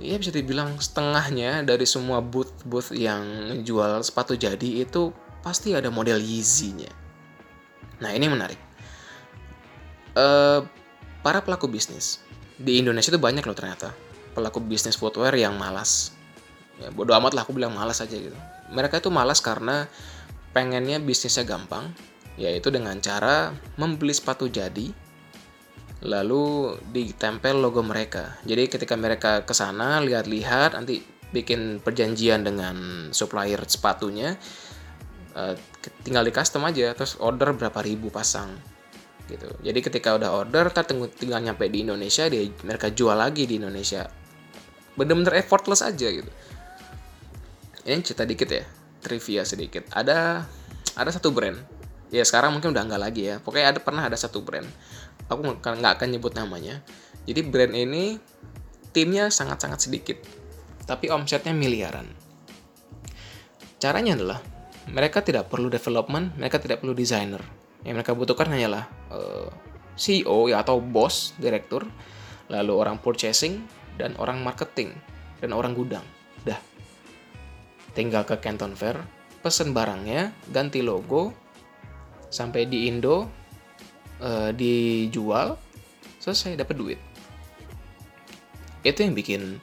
ya 0.00 0.16
bisa 0.16 0.32
dibilang 0.32 0.80
setengahnya 0.80 1.66
dari 1.66 1.84
semua 1.84 2.24
booth 2.24 2.64
booth 2.64 2.94
yang 2.96 3.20
jual 3.66 4.00
sepatu 4.00 4.38
jadi 4.38 4.86
itu 4.86 5.12
pasti 5.44 5.76
ada 5.76 5.92
model 5.92 6.16
Yeezy-nya. 6.16 6.88
Nah 8.00 8.10
ini 8.14 8.30
menarik. 8.30 8.60
Uh, 10.16 10.64
para 11.20 11.44
pelaku 11.44 11.68
bisnis 11.68 12.18
di 12.56 12.80
Indonesia 12.80 13.12
itu 13.12 13.20
banyak 13.20 13.44
loh 13.46 13.54
ternyata 13.54 13.94
pelaku 14.32 14.62
bisnis 14.62 14.96
footwear 14.96 15.34
yang 15.36 15.56
malas. 15.58 16.14
Ya, 16.80 16.88
bodoh 16.88 17.12
amat 17.18 17.36
lah 17.36 17.44
aku 17.44 17.52
bilang 17.52 17.76
malas 17.76 18.00
aja 18.00 18.16
gitu. 18.16 18.36
Mereka 18.72 19.04
itu 19.04 19.12
malas 19.12 19.44
karena 19.44 19.84
pengennya 20.56 20.96
bisnisnya 21.02 21.44
gampang, 21.44 21.92
yaitu 22.40 22.72
dengan 22.72 22.96
cara 23.04 23.52
membeli 23.76 24.16
sepatu 24.16 24.48
jadi, 24.48 24.90
lalu 26.00 26.76
ditempel 26.92 27.60
logo 27.60 27.84
mereka. 27.84 28.40
Jadi 28.48 28.72
ketika 28.72 28.96
mereka 28.96 29.44
ke 29.44 29.52
sana 29.52 30.00
lihat-lihat, 30.00 30.72
nanti 30.76 31.04
bikin 31.30 31.84
perjanjian 31.84 32.42
dengan 32.42 33.08
supplier 33.12 33.60
sepatunya, 33.68 34.34
uh, 35.36 35.54
tinggal 36.02 36.24
di 36.24 36.32
custom 36.34 36.66
aja 36.66 36.96
terus 36.96 37.20
order 37.20 37.54
berapa 37.54 37.78
ribu 37.84 38.10
pasang 38.10 38.50
gitu. 39.30 39.46
Jadi 39.62 39.78
ketika 39.78 40.18
udah 40.18 40.34
order 40.34 40.66
tak 40.74 40.90
tinggal 40.90 41.38
nyampe 41.38 41.70
di 41.70 41.86
Indonesia 41.86 42.26
dia 42.26 42.42
mereka 42.66 42.90
jual 42.90 43.14
lagi 43.14 43.46
di 43.46 43.62
Indonesia. 43.62 44.10
Bener-bener 44.98 45.38
effortless 45.38 45.86
aja 45.86 46.08
gitu. 46.10 46.30
Ini 47.86 48.02
cerita 48.02 48.26
dikit 48.26 48.50
ya 48.50 48.64
trivia 49.00 49.46
sedikit. 49.46 49.86
Ada 49.94 50.42
ada 50.98 51.10
satu 51.14 51.30
brand. 51.30 51.56
Ya 52.10 52.26
sekarang 52.26 52.58
mungkin 52.58 52.74
udah 52.74 52.82
nggak 52.90 53.02
lagi 53.06 53.22
ya. 53.30 53.38
Pokoknya 53.38 53.70
ada 53.70 53.78
pernah 53.78 54.10
ada 54.10 54.18
satu 54.18 54.42
brand 54.42 54.66
aku 55.30 55.40
nggak 55.62 55.92
akan 55.96 56.08
nyebut 56.10 56.34
namanya 56.34 56.82
jadi 57.24 57.40
brand 57.46 57.72
ini 57.72 58.18
timnya 58.90 59.30
sangat-sangat 59.30 59.80
sedikit 59.86 60.18
tapi 60.84 61.08
omsetnya 61.08 61.54
miliaran 61.54 62.10
caranya 63.78 64.18
adalah 64.18 64.40
mereka 64.90 65.22
tidak 65.22 65.46
perlu 65.46 65.70
development, 65.70 66.34
mereka 66.34 66.58
tidak 66.58 66.82
perlu 66.82 66.96
designer. 66.96 67.40
Yang 67.86 68.02
mereka 68.02 68.12
butuhkan 68.12 68.50
hanyalah 68.50 68.84
uh, 69.12 69.46
eh, 69.46 69.48
CEO 69.94 70.50
ya 70.50 70.66
atau 70.66 70.82
bos, 70.82 71.36
direktur, 71.38 71.86
lalu 72.50 72.72
orang 72.74 72.98
purchasing 72.98 73.62
dan 74.00 74.18
orang 74.18 74.42
marketing 74.42 74.90
dan 75.38 75.54
orang 75.54 75.78
gudang. 75.78 76.04
Dah. 76.42 76.58
Tinggal 77.94 78.26
ke 78.26 78.38
Canton 78.42 78.74
Fair, 78.74 78.98
pesen 79.44 79.70
barangnya, 79.70 80.34
ganti 80.50 80.82
logo, 80.82 81.34
sampai 82.30 82.66
di 82.66 82.90
Indo 82.90 83.39
uh, 84.20 84.50
dijual, 84.54 85.56
selesai 86.20 86.56
dapat 86.60 86.76
duit. 86.76 87.00
Itu 88.84 89.04
yang 89.04 89.12
bikin 89.12 89.60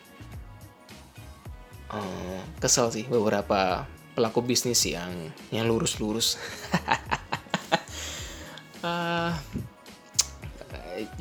uh, 1.94 2.42
kesel 2.62 2.92
sih 2.94 3.06
beberapa 3.08 3.86
pelaku 4.18 4.42
bisnis 4.42 4.82
yang 4.86 5.32
yang 5.54 5.70
lurus-lurus. 5.70 6.38
uh, 8.82 9.34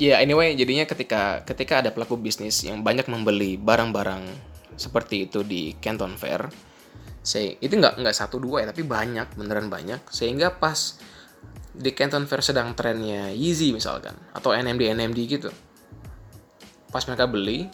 ya 0.01 0.17
yeah, 0.17 0.17
anyway 0.17 0.57
jadinya 0.57 0.89
ketika 0.89 1.45
ketika 1.45 1.85
ada 1.85 1.93
pelaku 1.93 2.17
bisnis 2.17 2.65
yang 2.65 2.81
banyak 2.81 3.05
membeli 3.05 3.61
barang-barang 3.61 4.25
seperti 4.77 5.29
itu 5.29 5.41
di 5.41 5.73
Canton 5.77 6.17
Fair, 6.17 6.49
saya 7.21 7.53
itu 7.61 7.73
nggak 7.77 8.01
nggak 8.01 8.15
satu 8.15 8.41
dua 8.41 8.65
ya 8.65 8.73
tapi 8.73 8.85
banyak 8.85 9.37
beneran 9.37 9.69
banyak 9.69 10.01
sehingga 10.09 10.53
pas 10.57 10.97
di 11.77 11.93
Canton 11.93 12.25
Fair 12.25 12.41
sedang 12.41 12.73
trennya 12.73 13.29
Yeezy 13.29 13.69
misalkan 13.69 14.17
atau 14.33 14.51
NMD 14.51 14.97
NMD 14.97 15.19
gitu 15.29 15.49
pas 16.89 17.05
mereka 17.05 17.29
beli 17.29 17.69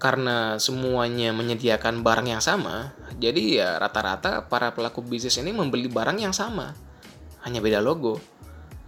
karena 0.00 0.56
semuanya 0.56 1.36
menyediakan 1.36 2.00
barang 2.00 2.24
yang 2.32 2.40
sama, 2.40 2.96
jadi 3.20 3.42
ya 3.60 3.68
rata-rata 3.76 4.48
para 4.48 4.72
pelaku 4.72 5.04
bisnis 5.04 5.36
ini 5.36 5.52
membeli 5.52 5.92
barang 5.92 6.16
yang 6.16 6.32
sama, 6.32 6.72
hanya 7.44 7.60
beda 7.60 7.84
logo. 7.84 8.16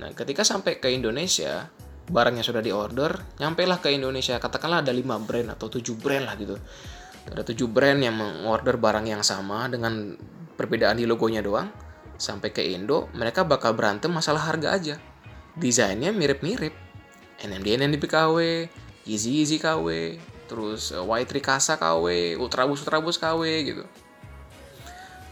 Nah, 0.00 0.08
ketika 0.16 0.40
sampai 0.40 0.80
ke 0.80 0.88
Indonesia, 0.88 1.68
barangnya 2.08 2.40
sudah 2.40 2.64
diorder, 2.64 3.12
lah 3.36 3.78
ke 3.84 3.92
Indonesia, 3.92 4.40
katakanlah 4.40 4.80
ada 4.80 4.88
5 4.88 5.20
brand 5.20 5.52
atau 5.52 5.68
7 5.68 6.00
brand 6.00 6.24
lah 6.24 6.34
gitu. 6.40 6.56
Ada 7.28 7.44
7 7.44 7.68
brand 7.68 8.00
yang 8.00 8.16
mengorder 8.16 8.80
barang 8.80 9.04
yang 9.04 9.20
sama 9.20 9.68
dengan 9.68 10.16
perbedaan 10.56 10.96
di 10.96 11.04
logonya 11.04 11.44
doang. 11.44 11.68
Sampai 12.22 12.54
ke 12.54 12.62
Indo, 12.62 13.10
mereka 13.18 13.42
bakal 13.42 13.74
berantem 13.74 14.14
masalah 14.14 14.46
harga 14.46 14.70
aja. 14.70 14.94
Desainnya 15.58 16.14
mirip-mirip. 16.14 16.70
NMD 17.42 17.82
NMD 17.82 17.98
KW, 18.06 18.70
Easy 19.10 19.42
Easy 19.42 19.58
KW, 19.58 20.14
terus 20.46 20.94
uh, 20.94 21.02
White 21.02 21.34
Ricasa 21.34 21.74
KW, 21.74 22.38
Ultrabus 22.38 22.86
Ultrabus 22.86 23.18
KW 23.18 23.42
gitu. 23.66 23.82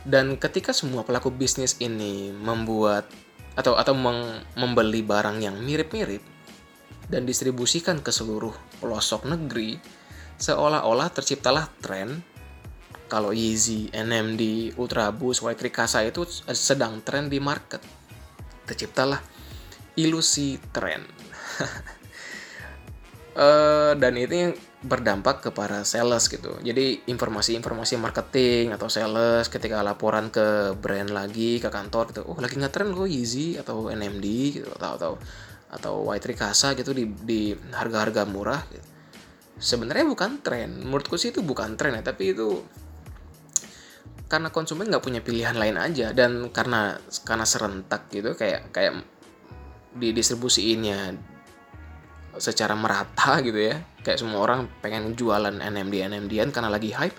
Dan 0.02 0.34
ketika 0.34 0.74
semua 0.74 1.06
pelaku 1.06 1.30
bisnis 1.30 1.78
ini 1.78 2.34
membuat 2.34 3.06
atau 3.54 3.78
atau 3.78 3.94
meng, 3.94 4.42
membeli 4.58 5.06
barang 5.06 5.38
yang 5.38 5.62
mirip-mirip 5.62 6.26
dan 7.06 7.22
distribusikan 7.22 8.02
ke 8.02 8.10
seluruh 8.10 8.82
pelosok 8.82 9.30
negeri, 9.30 9.78
seolah-olah 10.42 11.14
terciptalah 11.14 11.70
tren 11.78 12.26
kalau 13.10 13.34
Yeezy, 13.34 13.90
NMD, 13.90 14.72
Ultrabus, 14.78 15.42
White 15.42 15.66
Ricasa 15.66 16.06
itu 16.06 16.22
sedang 16.54 17.02
tren 17.02 17.26
di 17.26 17.42
market. 17.42 17.82
Terciptalah 18.64 19.18
ilusi 19.98 20.62
tren. 20.70 21.02
uh, 23.34 23.92
dan 24.00 24.14
itu 24.14 24.54
berdampak 24.80 25.44
ke 25.44 25.50
para 25.52 25.84
sales 25.84 26.24
gitu. 26.32 26.56
Jadi 26.64 27.04
informasi-informasi 27.04 28.00
marketing 28.00 28.72
atau 28.72 28.88
sales 28.88 29.52
ketika 29.52 29.84
laporan 29.84 30.32
ke 30.32 30.72
brand 30.72 31.12
lagi 31.12 31.60
ke 31.60 31.68
kantor 31.68 32.16
gitu, 32.16 32.24
oh 32.24 32.38
lagi 32.40 32.56
ngetren 32.56 32.96
kok 32.96 33.04
Yeezy 33.04 33.60
atau 33.60 33.92
NMD 33.92 34.26
gitu 34.56 34.70
atau 34.80 34.96
atau 34.96 35.12
atau 35.70 35.94
White 36.08 36.26
Ricasa 36.32 36.72
gitu 36.74 36.96
di 36.96 37.04
di 37.06 37.52
harga-harga 37.76 38.24
murah 38.24 38.64
gitu. 38.72 38.88
Sebenarnya 39.60 40.08
bukan 40.08 40.40
tren, 40.40 40.80
menurutku 40.80 41.20
sih 41.20 41.28
itu 41.28 41.44
bukan 41.44 41.76
tren 41.76 42.00
ya, 42.00 42.00
tapi 42.00 42.32
itu 42.32 42.64
karena 44.30 44.54
konsumen 44.54 44.86
nggak 44.86 45.02
punya 45.02 45.20
pilihan 45.20 45.58
lain 45.58 45.76
aja. 45.76 46.14
Dan 46.14 46.54
karena 46.54 46.94
karena 47.26 47.44
serentak 47.44 48.06
gitu 48.14 48.38
kayak 48.38 48.70
kayak 48.70 49.02
didistribusiinnya 49.98 51.18
secara 52.38 52.78
merata 52.78 53.42
gitu 53.42 53.58
ya. 53.58 53.82
Kayak 54.06 54.22
semua 54.22 54.46
orang 54.46 54.70
pengen 54.78 55.18
jualan 55.18 55.58
NMD 55.58 55.94
NMDan 56.14 56.54
karena 56.54 56.70
lagi 56.70 56.94
hype. 56.94 57.18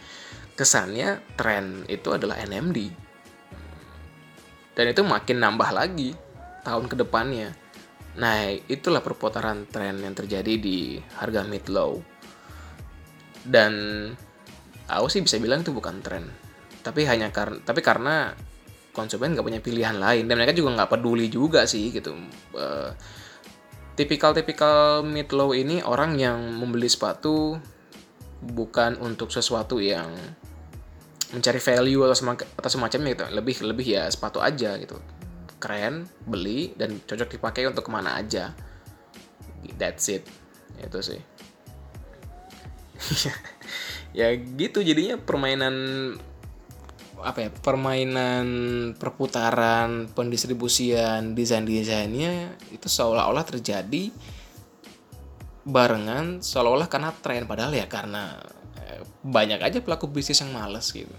Kesannya 0.55 1.35
tren 1.35 1.83
itu 1.91 2.15
adalah 2.15 2.39
NMD 2.39 3.11
dan 4.75 4.85
itu 4.91 5.01
makin 5.03 5.37
nambah 5.37 5.69
lagi 5.75 6.15
tahun 6.63 6.87
ke 6.87 6.95
depannya 6.99 7.53
nah 8.11 8.51
itulah 8.67 8.99
perputaran 8.99 9.69
tren 9.71 10.03
yang 10.03 10.11
terjadi 10.11 10.59
di 10.59 10.99
harga 11.15 11.47
mid 11.47 11.69
low 11.71 12.03
dan 13.47 13.71
aku 14.91 15.07
sih 15.07 15.23
bisa 15.23 15.39
bilang 15.39 15.63
itu 15.63 15.71
bukan 15.71 16.03
tren 16.03 16.27
tapi 16.81 17.05
hanya 17.05 17.29
karena 17.29 17.61
tapi 17.61 17.79
karena 17.85 18.33
konsumen 18.91 19.33
nggak 19.33 19.45
punya 19.47 19.61
pilihan 19.63 19.97
lain. 19.97 20.27
Dan 20.27 20.35
mereka 20.37 20.53
juga 20.55 20.75
nggak 20.77 20.91
peduli 20.91 21.31
juga 21.31 21.65
sih 21.65 21.89
gitu. 21.89 22.13
Uh, 22.53 22.91
tipikal-tipikal 23.95 25.03
mid 25.03 25.31
low 25.31 25.55
ini 25.55 25.79
orang 25.83 26.19
yang 26.19 26.37
membeli 26.59 26.87
sepatu 26.87 27.59
bukan 28.41 28.99
untuk 28.99 29.31
sesuatu 29.31 29.79
yang 29.79 30.11
mencari 31.31 31.63
value 31.63 32.03
atau 32.03 32.17
semacam 32.17 32.47
atau 32.59 32.69
semacamnya 32.69 33.09
gitu. 33.15 33.25
Lebih 33.31 33.55
lebih 33.63 33.87
ya 33.87 34.03
sepatu 34.11 34.43
aja 34.43 34.75
gitu. 34.77 34.99
Keren 35.61 36.09
beli 36.27 36.75
dan 36.75 36.99
cocok 37.05 37.39
dipakai 37.39 37.69
untuk 37.69 37.87
ke 37.87 37.91
mana 37.91 38.19
aja. 38.19 38.51
That's 39.79 40.11
it. 40.11 40.27
Itu 40.77 40.99
sih. 40.99 41.21
Ya 44.11 44.35
gitu 44.35 44.83
jadinya 44.83 45.15
permainan 45.15 45.71
apa 47.21 47.47
ya 47.47 47.49
permainan 47.53 48.45
perputaran 48.97 50.09
pendistribusian 50.11 51.37
desain 51.37 51.63
desainnya 51.63 52.57
itu 52.73 52.87
seolah-olah 52.89 53.45
terjadi 53.45 54.09
barengan 55.63 56.41
seolah-olah 56.41 56.89
karena 56.89 57.13
tren. 57.21 57.45
Padahal 57.45 57.73
ya 57.77 57.85
karena 57.85 58.37
eh, 58.81 59.05
banyak 59.21 59.61
aja 59.61 59.79
pelaku 59.79 60.09
bisnis 60.09 60.41
yang 60.41 60.51
males 60.51 60.89
gitu. 60.89 61.13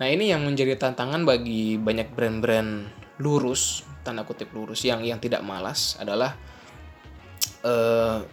Nah 0.00 0.08
ini 0.08 0.32
yang 0.32 0.40
menjadi 0.48 0.80
tantangan 0.80 1.28
bagi 1.28 1.76
banyak 1.76 2.16
brand-brand 2.16 2.88
lurus 3.20 3.84
tanda 4.00 4.24
kutip 4.24 4.48
lurus 4.56 4.80
yang 4.88 5.04
yang 5.04 5.20
tidak 5.20 5.44
malas 5.44 6.00
adalah 6.00 6.32
uh, 7.60 8.24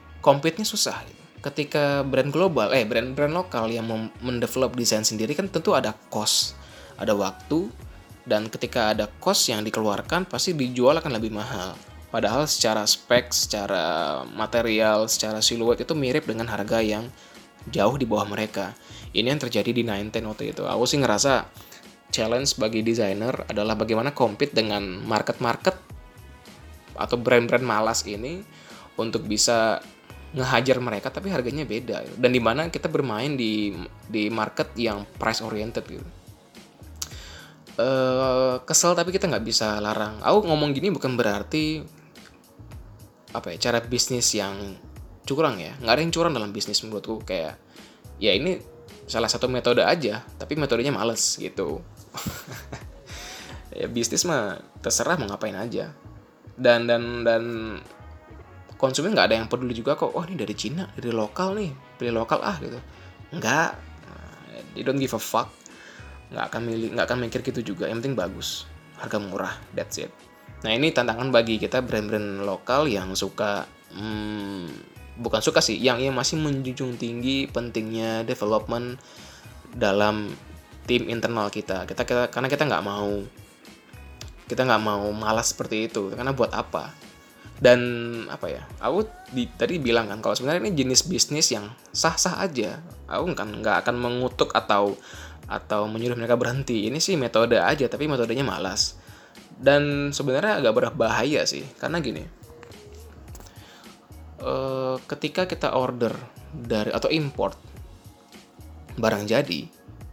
susah 0.64 1.04
gitu 1.04 1.27
ketika 1.48 2.04
brand 2.04 2.30
global 2.30 2.76
eh 2.76 2.84
brand-brand 2.84 3.32
lokal 3.32 3.72
yang 3.72 3.88
mendevelop 4.20 4.76
desain 4.76 5.08
sendiri 5.08 5.32
kan 5.32 5.48
tentu 5.48 5.72
ada 5.72 5.96
cost 6.12 6.58
ada 7.00 7.14
waktu 7.14 7.72
dan 8.28 8.52
ketika 8.52 8.92
ada 8.92 9.08
cost 9.24 9.48
yang 9.48 9.64
dikeluarkan 9.64 10.28
pasti 10.28 10.52
dijual 10.52 11.00
akan 11.00 11.16
lebih 11.16 11.32
mahal. 11.32 11.80
Padahal 12.12 12.44
secara 12.44 12.84
spek 12.84 13.32
secara 13.32 14.24
material 14.28 15.08
secara 15.08 15.40
siluet 15.40 15.80
itu 15.80 15.96
mirip 15.96 16.28
dengan 16.28 16.52
harga 16.52 16.84
yang 16.84 17.08
jauh 17.72 17.96
di 17.96 18.04
bawah 18.04 18.28
mereka. 18.28 18.76
Ini 19.16 19.32
yang 19.32 19.40
terjadi 19.40 19.72
di 19.72 19.84
Nine 19.88 20.12
Ten 20.12 20.28
waktu 20.28 20.52
itu. 20.52 20.68
Aku 20.68 20.84
sih 20.84 21.00
ngerasa 21.00 21.48
challenge 22.12 22.60
bagi 22.60 22.84
desainer 22.84 23.48
adalah 23.48 23.76
bagaimana 23.76 24.12
compete 24.12 24.56
dengan 24.56 25.04
market-market 25.04 25.76
atau 26.98 27.16
brand-brand 27.20 27.64
malas 27.64 28.04
ini 28.08 28.44
untuk 28.98 29.28
bisa 29.30 29.80
ngehajar 30.38 30.78
mereka 30.78 31.10
tapi 31.10 31.34
harganya 31.34 31.66
beda 31.66 32.06
dan 32.22 32.30
di 32.30 32.38
mana 32.38 32.70
kita 32.70 32.86
bermain 32.86 33.34
di 33.34 33.74
di 34.06 34.30
market 34.30 34.70
yang 34.78 35.04
price 35.18 35.42
oriented 35.42 35.84
gitu. 35.90 36.06
Uh, 37.78 38.58
kesel 38.66 38.98
tapi 38.98 39.14
kita 39.14 39.30
nggak 39.30 39.46
bisa 39.46 39.78
larang. 39.82 40.18
Aku 40.22 40.46
ngomong 40.46 40.74
gini 40.74 40.90
bukan 40.94 41.14
berarti 41.18 41.82
apa 43.34 43.54
ya 43.54 43.70
cara 43.70 43.82
bisnis 43.82 44.34
yang 44.34 44.78
curang 45.26 45.58
ya. 45.58 45.74
Nggak 45.82 45.94
ada 45.94 46.02
yang 46.02 46.14
curang 46.14 46.34
dalam 46.34 46.54
bisnis 46.54 46.82
menurutku 46.86 47.22
kayak 47.26 47.58
ya 48.18 48.34
ini 48.34 48.62
salah 49.06 49.30
satu 49.30 49.46
metode 49.48 49.86
aja 49.86 50.26
tapi 50.38 50.54
metodenya 50.58 50.94
males 50.94 51.42
gitu. 51.42 51.82
Ya 53.78 53.86
bisnis 53.86 54.26
mah 54.26 54.58
terserah 54.82 55.22
mau 55.22 55.30
ngapain 55.30 55.54
aja. 55.54 55.94
Dan 56.58 56.90
dan 56.90 57.22
dan 57.22 57.44
konsumen 58.78 59.18
nggak 59.18 59.34
ada 59.34 59.36
yang 59.42 59.50
peduli 59.50 59.74
juga 59.74 59.98
kok 59.98 60.14
oh 60.14 60.24
ini 60.24 60.38
dari 60.38 60.54
Cina 60.54 60.86
dari 60.94 61.10
lokal 61.10 61.58
nih 61.58 61.74
pilih 61.98 62.14
lokal 62.24 62.40
ah 62.46 62.56
gitu. 62.62 62.80
Nggak. 63.34 63.70
They 64.78 64.86
don't 64.86 65.02
give 65.02 65.18
a 65.18 65.22
fuck. 65.22 65.50
Nggak 66.30 66.46
akan 66.54 66.62
milih 66.64 66.88
nggak 66.94 67.06
akan 67.10 67.18
mikir 67.26 67.40
gitu 67.42 67.74
juga 67.74 67.90
yang 67.90 68.00
penting 68.00 68.14
bagus 68.16 68.70
harga 69.02 69.18
murah 69.18 69.54
that's 69.74 69.98
it. 69.98 70.14
Nah 70.66 70.74
ini 70.74 70.94
tantangan 70.94 71.30
bagi 71.30 71.62
kita 71.62 71.86
brand-brand 71.86 72.46
lokal 72.46 72.90
yang 72.90 73.14
suka 73.14 73.70
hmm, 73.94 74.70
bukan 75.22 75.42
suka 75.42 75.62
sih 75.62 75.78
yang 75.78 76.02
yang 76.02 76.18
masih 76.18 76.38
menjunjung 76.42 76.98
tinggi 76.98 77.46
pentingnya 77.50 78.26
development 78.26 78.98
dalam 79.74 80.34
tim 80.90 81.06
internal 81.10 81.50
kita. 81.50 81.86
Kita, 81.86 82.02
kita 82.06 82.24
karena 82.34 82.50
kita 82.50 82.64
nggak 82.66 82.86
mau 82.86 83.22
kita 84.48 84.62
nggak 84.66 84.84
mau 84.86 85.06
malas 85.14 85.54
seperti 85.54 85.90
itu. 85.90 86.10
Karena 86.14 86.34
buat 86.34 86.54
apa 86.54 87.07
dan 87.58 87.80
apa 88.30 88.54
ya 88.54 88.62
aku 88.78 89.10
di, 89.34 89.50
tadi 89.50 89.82
bilang 89.82 90.06
kan 90.06 90.22
kalau 90.22 90.38
sebenarnya 90.38 90.70
ini 90.70 90.78
jenis 90.78 91.10
bisnis 91.10 91.50
yang 91.50 91.74
sah-sah 91.90 92.38
aja. 92.38 92.78
Aku 93.10 93.34
kan 93.34 93.50
nggak 93.50 93.82
akan 93.86 93.96
mengutuk 93.98 94.54
atau 94.54 94.94
atau 95.50 95.90
menyuruh 95.90 96.14
mereka 96.14 96.38
berhenti. 96.38 96.86
Ini 96.86 97.02
sih 97.02 97.18
metode 97.18 97.58
aja 97.58 97.90
tapi 97.90 98.06
metodenya 98.06 98.46
malas. 98.46 99.00
Dan 99.58 100.14
sebenarnya 100.14 100.62
agak 100.62 100.74
berbahaya 100.78 101.42
sih 101.50 101.66
karena 101.82 101.98
gini. 101.98 102.24
E, 104.38 104.54
ketika 105.10 105.50
kita 105.50 105.74
order 105.74 106.14
dari 106.54 106.94
atau 106.94 107.10
import 107.10 107.58
barang 108.98 109.26
jadi 109.26 109.66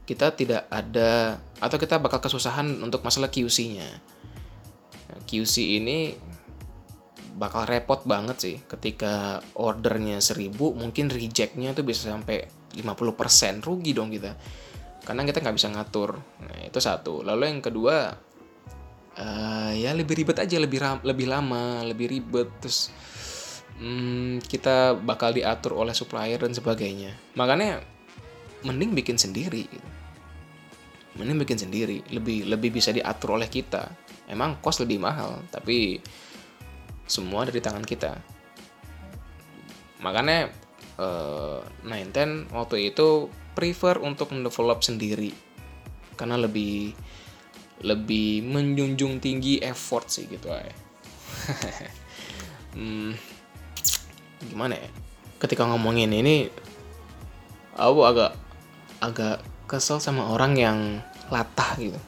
kita 0.04 0.32
tidak 0.36 0.64
ada 0.68 1.40
atau 1.60 1.76
kita 1.76 2.00
bakal 2.00 2.20
kesusahan 2.24 2.80
untuk 2.80 3.04
masalah 3.04 3.28
QC-nya. 3.28 4.00
QC 5.24 5.80
ini 5.80 6.12
bakal 7.34 7.66
repot 7.66 8.06
banget 8.06 8.36
sih. 8.38 8.56
Ketika 8.64 9.42
ordernya 9.58 10.22
1000 10.22 10.54
mungkin 10.54 11.10
rejectnya 11.10 11.74
tuh 11.74 11.82
bisa 11.82 12.14
sampai 12.14 12.46
50% 12.74 13.66
rugi 13.66 13.90
dong 13.94 14.14
kita. 14.14 14.32
Karena 15.04 15.26
kita 15.26 15.42
nggak 15.42 15.56
bisa 15.58 15.68
ngatur. 15.74 16.16
Nah 16.16 16.58
itu 16.64 16.78
satu. 16.78 17.26
Lalu 17.26 17.42
yang 17.50 17.60
kedua 17.60 18.14
uh, 19.18 19.72
ya 19.74 19.90
lebih 19.92 20.24
ribet 20.24 20.38
aja 20.40 20.56
lebih 20.56 20.78
ram, 20.80 20.98
lebih 21.02 21.26
lama 21.28 21.82
lebih 21.82 22.06
ribet. 22.08 22.48
Terus 22.62 22.94
hmm, 23.82 24.40
kita 24.46 24.94
bakal 24.96 25.34
diatur 25.34 25.74
oleh 25.74 25.92
supplier 25.92 26.38
dan 26.38 26.54
sebagainya. 26.54 27.34
Makanya 27.34 27.82
mending 28.62 28.94
bikin 28.94 29.18
sendiri. 29.18 29.66
Mending 31.18 31.38
bikin 31.42 31.58
sendiri. 31.58 32.00
Lebih 32.14 32.46
lebih 32.46 32.78
bisa 32.78 32.94
diatur 32.94 33.36
oleh 33.36 33.50
kita. 33.50 33.90
Emang 34.24 34.56
cost 34.64 34.80
lebih 34.80 35.02
mahal 35.04 35.44
tapi 35.52 36.00
semua 37.04 37.44
dari 37.44 37.60
tangan 37.60 37.84
kita. 37.84 38.16
Makanya 40.00 40.52
uh, 41.00 41.60
Nine 41.84 42.10
Ten 42.12 42.30
waktu 42.52 42.92
itu 42.92 43.32
prefer 43.56 44.00
untuk 44.00 44.32
mendevelop 44.32 44.84
sendiri. 44.84 45.32
Karena 46.14 46.38
lebih 46.38 46.94
lebih 47.82 48.46
menjunjung 48.46 49.18
tinggi 49.18 49.58
effort 49.60 50.06
sih 50.06 50.30
gitu 50.30 50.46
aja 50.48 50.70
hmm, 52.78 53.12
gimana 54.48 54.78
ya? 54.78 54.88
Ketika 55.42 55.66
ngomongin 55.66 56.14
ini 56.14 56.48
aku 57.74 58.00
agak 58.06 58.32
agak 59.02 59.44
kesel 59.66 59.98
sama 59.98 60.30
orang 60.30 60.56
yang 60.56 60.78
latah 61.28 61.76
gitu 61.76 62.00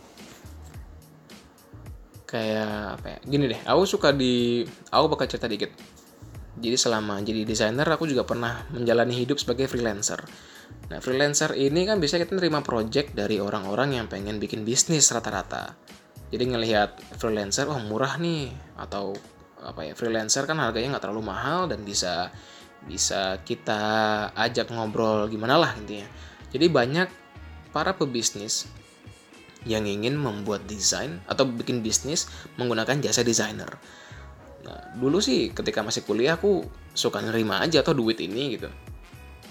kayak 2.37 3.01
apa 3.01 3.07
ya? 3.16 3.18
Gini 3.25 3.44
deh 3.49 3.61
aku 3.64 3.83
suka 3.88 4.12
di 4.12 4.61
aku 4.92 5.07
bakal 5.09 5.25
cerita 5.25 5.49
dikit. 5.49 5.72
Jadi 6.57 6.77
selama 6.77 7.20
jadi 7.25 7.44
desainer 7.44 7.88
aku 7.88 8.05
juga 8.09 8.29
pernah 8.29 8.64
menjalani 8.72 9.16
hidup 9.16 9.40
sebagai 9.40 9.68
freelancer. 9.68 10.20
Nah 10.92 11.01
freelancer 11.01 11.57
ini 11.57 11.88
kan 11.88 11.96
bisa 11.96 12.20
kita 12.20 12.37
nerima 12.37 12.61
project 12.61 13.16
dari 13.16 13.40
orang-orang 13.40 13.96
yang 13.96 14.07
pengen 14.09 14.37
bikin 14.37 14.68
bisnis 14.68 15.09
rata-rata. 15.12 15.77
Jadi 16.29 16.44
ngelihat 16.53 17.16
freelancer 17.16 17.68
wah 17.68 17.81
murah 17.81 18.20
nih 18.20 18.53
atau 18.77 19.16
apa 19.61 19.88
ya 19.88 19.92
freelancer 19.96 20.44
kan 20.44 20.61
harganya 20.61 20.96
nggak 20.96 21.05
terlalu 21.09 21.33
mahal 21.33 21.66
dan 21.66 21.81
bisa 21.83 22.29
bisa 22.87 23.40
kita 23.42 23.83
ajak 24.37 24.70
ngobrol 24.70 25.27
gimana 25.33 25.57
lah 25.57 25.72
intinya. 25.77 26.07
Jadi 26.53 26.66
banyak 26.68 27.09
para 27.75 27.92
pebisnis 27.92 28.68
yang 29.66 29.85
ingin 29.85 30.14
membuat 30.14 30.64
desain 30.70 31.18
atau 31.26 31.44
bikin 31.44 31.83
bisnis 31.83 32.31
menggunakan 32.55 33.02
jasa 33.02 33.26
desainer. 33.26 33.68
Nah, 34.62 34.81
dulu 34.98 35.18
sih 35.18 35.50
ketika 35.50 35.83
masih 35.83 36.07
kuliah 36.07 36.38
aku 36.38 36.62
suka 36.94 37.18
nerima 37.20 37.61
aja 37.61 37.83
atau 37.83 37.92
duit 37.92 38.18
ini 38.22 38.57
gitu. 38.57 38.70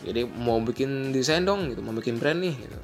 Jadi 0.07 0.23
mau 0.23 0.59
bikin 0.63 1.11
desain 1.11 1.43
dong 1.43 1.71
gitu, 1.71 1.83
mau 1.83 1.95
bikin 1.95 2.15
brand 2.19 2.39
nih 2.39 2.55
gitu. 2.55 2.79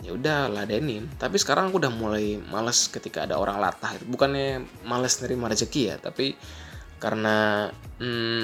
Ya 0.00 0.10
udah 0.16 0.48
ladenin. 0.48 1.10
Tapi 1.18 1.36
sekarang 1.36 1.70
aku 1.70 1.82
udah 1.82 1.92
mulai 1.92 2.40
males 2.40 2.88
ketika 2.88 3.28
ada 3.28 3.36
orang 3.36 3.60
latah. 3.60 3.98
Bukannya 4.06 4.64
males 4.86 5.18
nerima 5.20 5.50
rezeki 5.50 5.82
ya, 5.92 5.96
tapi 6.00 6.38
karena 7.00 7.68
hmm, 8.00 8.42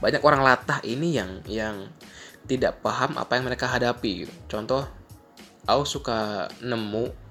banyak 0.00 0.22
orang 0.22 0.42
latah 0.44 0.78
ini 0.84 1.16
yang 1.16 1.30
yang 1.48 1.76
tidak 2.44 2.84
paham 2.84 3.16
apa 3.16 3.36
yang 3.36 3.44
mereka 3.48 3.68
hadapi 3.68 4.26
gitu. 4.26 4.34
Contoh 4.48 4.84
aku 5.64 5.84
suka 5.88 6.48
nemu 6.60 7.24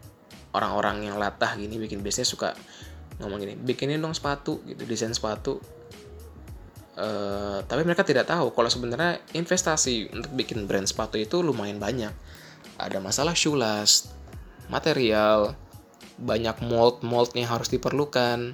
orang-orang 0.54 1.10
yang 1.10 1.18
latah 1.18 1.58
gini 1.58 1.82
bikin 1.82 2.06
bisnis 2.06 2.30
suka 2.30 2.54
ngomong 3.22 3.42
gini 3.42 3.54
bikinin 3.58 4.02
dong 4.02 4.14
sepatu 4.14 4.62
gitu 4.66 4.86
desain 4.86 5.14
sepatu. 5.14 5.62
Uh, 6.94 7.66
tapi 7.66 7.82
mereka 7.82 8.06
tidak 8.06 8.30
tahu 8.30 8.54
kalau 8.54 8.70
sebenarnya 8.70 9.18
investasi 9.34 10.14
untuk 10.14 10.30
bikin 10.38 10.70
brand 10.70 10.86
sepatu 10.86 11.18
itu 11.18 11.42
lumayan 11.42 11.82
banyak. 11.82 12.14
Ada 12.78 13.02
masalah 13.02 13.34
shoe 13.34 13.58
last 13.58 14.14
material 14.70 15.58
banyak 16.22 16.62
mold 16.62 17.02
moldnya 17.02 17.50
harus 17.50 17.74
diperlukan. 17.74 18.54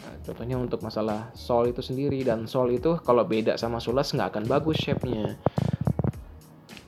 Nah, 0.00 0.14
contohnya 0.24 0.56
untuk 0.56 0.80
masalah 0.80 1.28
sol 1.36 1.68
itu 1.68 1.84
sendiri 1.84 2.24
dan 2.24 2.48
sol 2.48 2.72
itu 2.72 2.96
kalau 3.04 3.28
beda 3.28 3.60
sama 3.60 3.84
sulas 3.84 4.08
nggak 4.16 4.32
akan 4.32 4.44
bagus 4.48 4.80
shape-nya. 4.80 5.36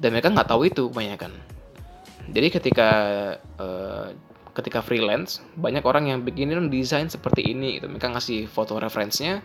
Dan 0.00 0.16
mereka 0.16 0.32
nggak 0.32 0.48
tahu 0.48 0.64
itu 0.64 0.88
banyak 0.88 1.20
kan 1.20 1.32
jadi 2.30 2.48
ketika 2.48 2.90
uh, 3.60 4.08
ketika 4.54 4.80
freelance 4.80 5.42
banyak 5.58 5.82
orang 5.82 6.08
yang 6.08 6.18
bikinin 6.22 6.70
desain 6.70 7.10
seperti 7.10 7.52
ini 7.52 7.82
gitu. 7.82 7.90
Mereka 7.90 8.14
ngasih 8.14 8.46
foto 8.46 8.78
referensinya 8.78 9.42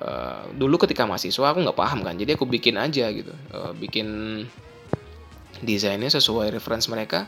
uh, 0.00 0.46
dulu 0.54 0.78
ketika 0.86 1.04
mahasiswa 1.04 1.50
aku 1.50 1.60
nggak 1.66 1.76
paham 1.76 2.00
kan. 2.06 2.14
Jadi 2.16 2.38
aku 2.38 2.46
bikin 2.46 2.78
aja 2.78 3.10
gitu. 3.10 3.34
Uh, 3.50 3.74
bikin 3.76 4.06
desainnya 5.60 6.08
sesuai 6.08 6.54
reference 6.54 6.86
mereka. 6.86 7.26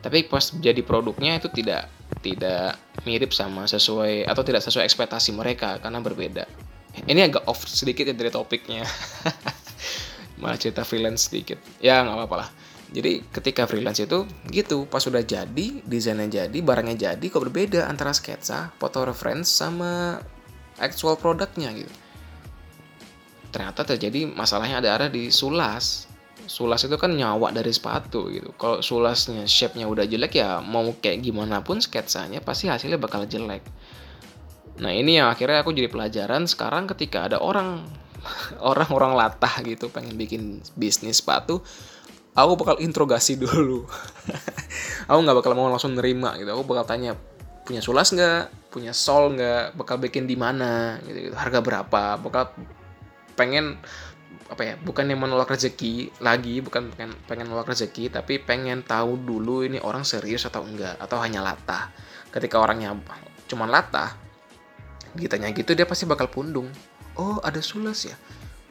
Tapi 0.00 0.26
pas 0.26 0.42
jadi 0.42 0.80
produknya 0.82 1.38
itu 1.38 1.48
tidak 1.52 1.88
tidak 2.24 2.76
mirip 3.06 3.30
sama 3.30 3.68
sesuai 3.68 4.26
atau 4.26 4.42
tidak 4.42 4.64
sesuai 4.64 4.84
ekspektasi 4.84 5.30
mereka 5.32 5.78
karena 5.78 6.02
berbeda. 6.02 6.44
Ini 7.06 7.30
agak 7.30 7.46
off 7.46 7.64
sedikit 7.70 8.08
ya 8.10 8.16
dari 8.16 8.34
topiknya. 8.34 8.82
Malah 10.40 10.58
cerita 10.58 10.82
freelance 10.82 11.30
sedikit. 11.30 11.60
Ya 11.78 12.00
nggak 12.02 12.16
apa-apa 12.16 12.36
lah 12.36 12.50
jadi 12.90 13.22
ketika 13.30 13.70
freelance 13.70 14.02
itu 14.02 14.26
gitu 14.50 14.82
pas 14.90 14.98
sudah 14.98 15.22
jadi 15.22 15.66
desainnya 15.86 16.42
jadi 16.42 16.58
barangnya 16.58 17.14
jadi 17.14 17.22
kok 17.30 17.46
berbeda 17.46 17.86
antara 17.86 18.10
sketsa 18.10 18.74
foto 18.82 19.06
reference 19.06 19.46
sama 19.46 20.18
actual 20.82 21.14
produknya 21.14 21.70
gitu. 21.70 21.92
Ternyata 23.54 23.86
terjadi 23.86 24.26
masalahnya 24.26 24.82
ada 24.82 24.90
ada 24.98 25.06
di 25.06 25.30
sulas. 25.30 26.10
Sulas 26.50 26.82
itu 26.82 26.98
kan 26.98 27.14
nyawa 27.14 27.54
dari 27.54 27.70
sepatu 27.70 28.26
gitu. 28.26 28.50
Kalau 28.58 28.82
sulasnya 28.82 29.46
shape-nya 29.46 29.86
udah 29.86 30.02
jelek 30.10 30.42
ya 30.42 30.58
mau 30.58 30.90
kayak 30.98 31.22
gimana 31.22 31.62
pun 31.62 31.78
sketsanya 31.78 32.42
pasti 32.42 32.66
hasilnya 32.66 32.98
bakal 32.98 33.22
jelek. 33.22 33.62
Nah 34.82 34.90
ini 34.90 35.22
yang 35.22 35.30
akhirnya 35.30 35.62
aku 35.62 35.70
jadi 35.70 35.86
pelajaran 35.86 36.50
sekarang 36.50 36.90
ketika 36.90 37.30
ada 37.30 37.38
orang 37.38 37.86
orang-orang 38.70 39.14
latah 39.14 39.62
gitu 39.62 39.86
pengen 39.94 40.18
bikin 40.18 40.58
bisnis 40.74 41.22
sepatu 41.22 41.62
aku 42.34 42.52
bakal 42.58 42.76
interogasi 42.78 43.38
dulu. 43.42 43.86
Aku 45.10 45.18
nggak 45.22 45.36
bakal 45.42 45.52
mau 45.58 45.66
langsung 45.70 45.96
nerima 45.98 46.36
gitu. 46.38 46.50
Aku 46.54 46.62
bakal 46.66 46.86
tanya 46.86 47.18
punya 47.66 47.82
sulas 47.82 48.10
nggak? 48.14 48.70
Punya 48.70 48.94
sol 48.94 49.34
nggak? 49.34 49.74
Bakal 49.74 49.96
bikin 49.98 50.30
di 50.30 50.38
mana? 50.38 51.02
Gitu, 51.02 51.30
gitu. 51.30 51.34
Harga 51.34 51.58
berapa? 51.62 52.18
Bakal 52.18 52.54
pengen 53.34 53.78
apa 54.50 54.66
ya 54.66 54.74
bukan 54.74 55.06
yang 55.06 55.22
menolak 55.22 55.46
rezeki 55.54 56.10
lagi 56.18 56.58
bukan 56.58 56.90
pengen 56.90 57.14
pengen 57.30 57.46
menolak 57.46 57.70
rezeki 57.70 58.10
tapi 58.10 58.42
pengen 58.42 58.82
tahu 58.82 59.14
dulu 59.14 59.62
ini 59.62 59.78
orang 59.78 60.02
serius 60.02 60.42
atau 60.42 60.66
enggak 60.66 60.98
atau 60.98 61.22
hanya 61.22 61.38
latah. 61.42 61.94
Ketika 62.34 62.58
orangnya 62.58 62.94
cuma 63.46 63.70
latah 63.70 64.14
ditanya 65.14 65.50
gitu 65.54 65.74
dia 65.74 65.86
pasti 65.86 66.06
bakal 66.06 66.26
pundung. 66.30 66.66
Oh 67.14 67.38
ada 67.42 67.62
sulas 67.62 68.06
ya? 68.06 68.14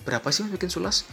Berapa 0.04 0.32
sih 0.32 0.48
bikin 0.48 0.72
sulas 0.72 1.08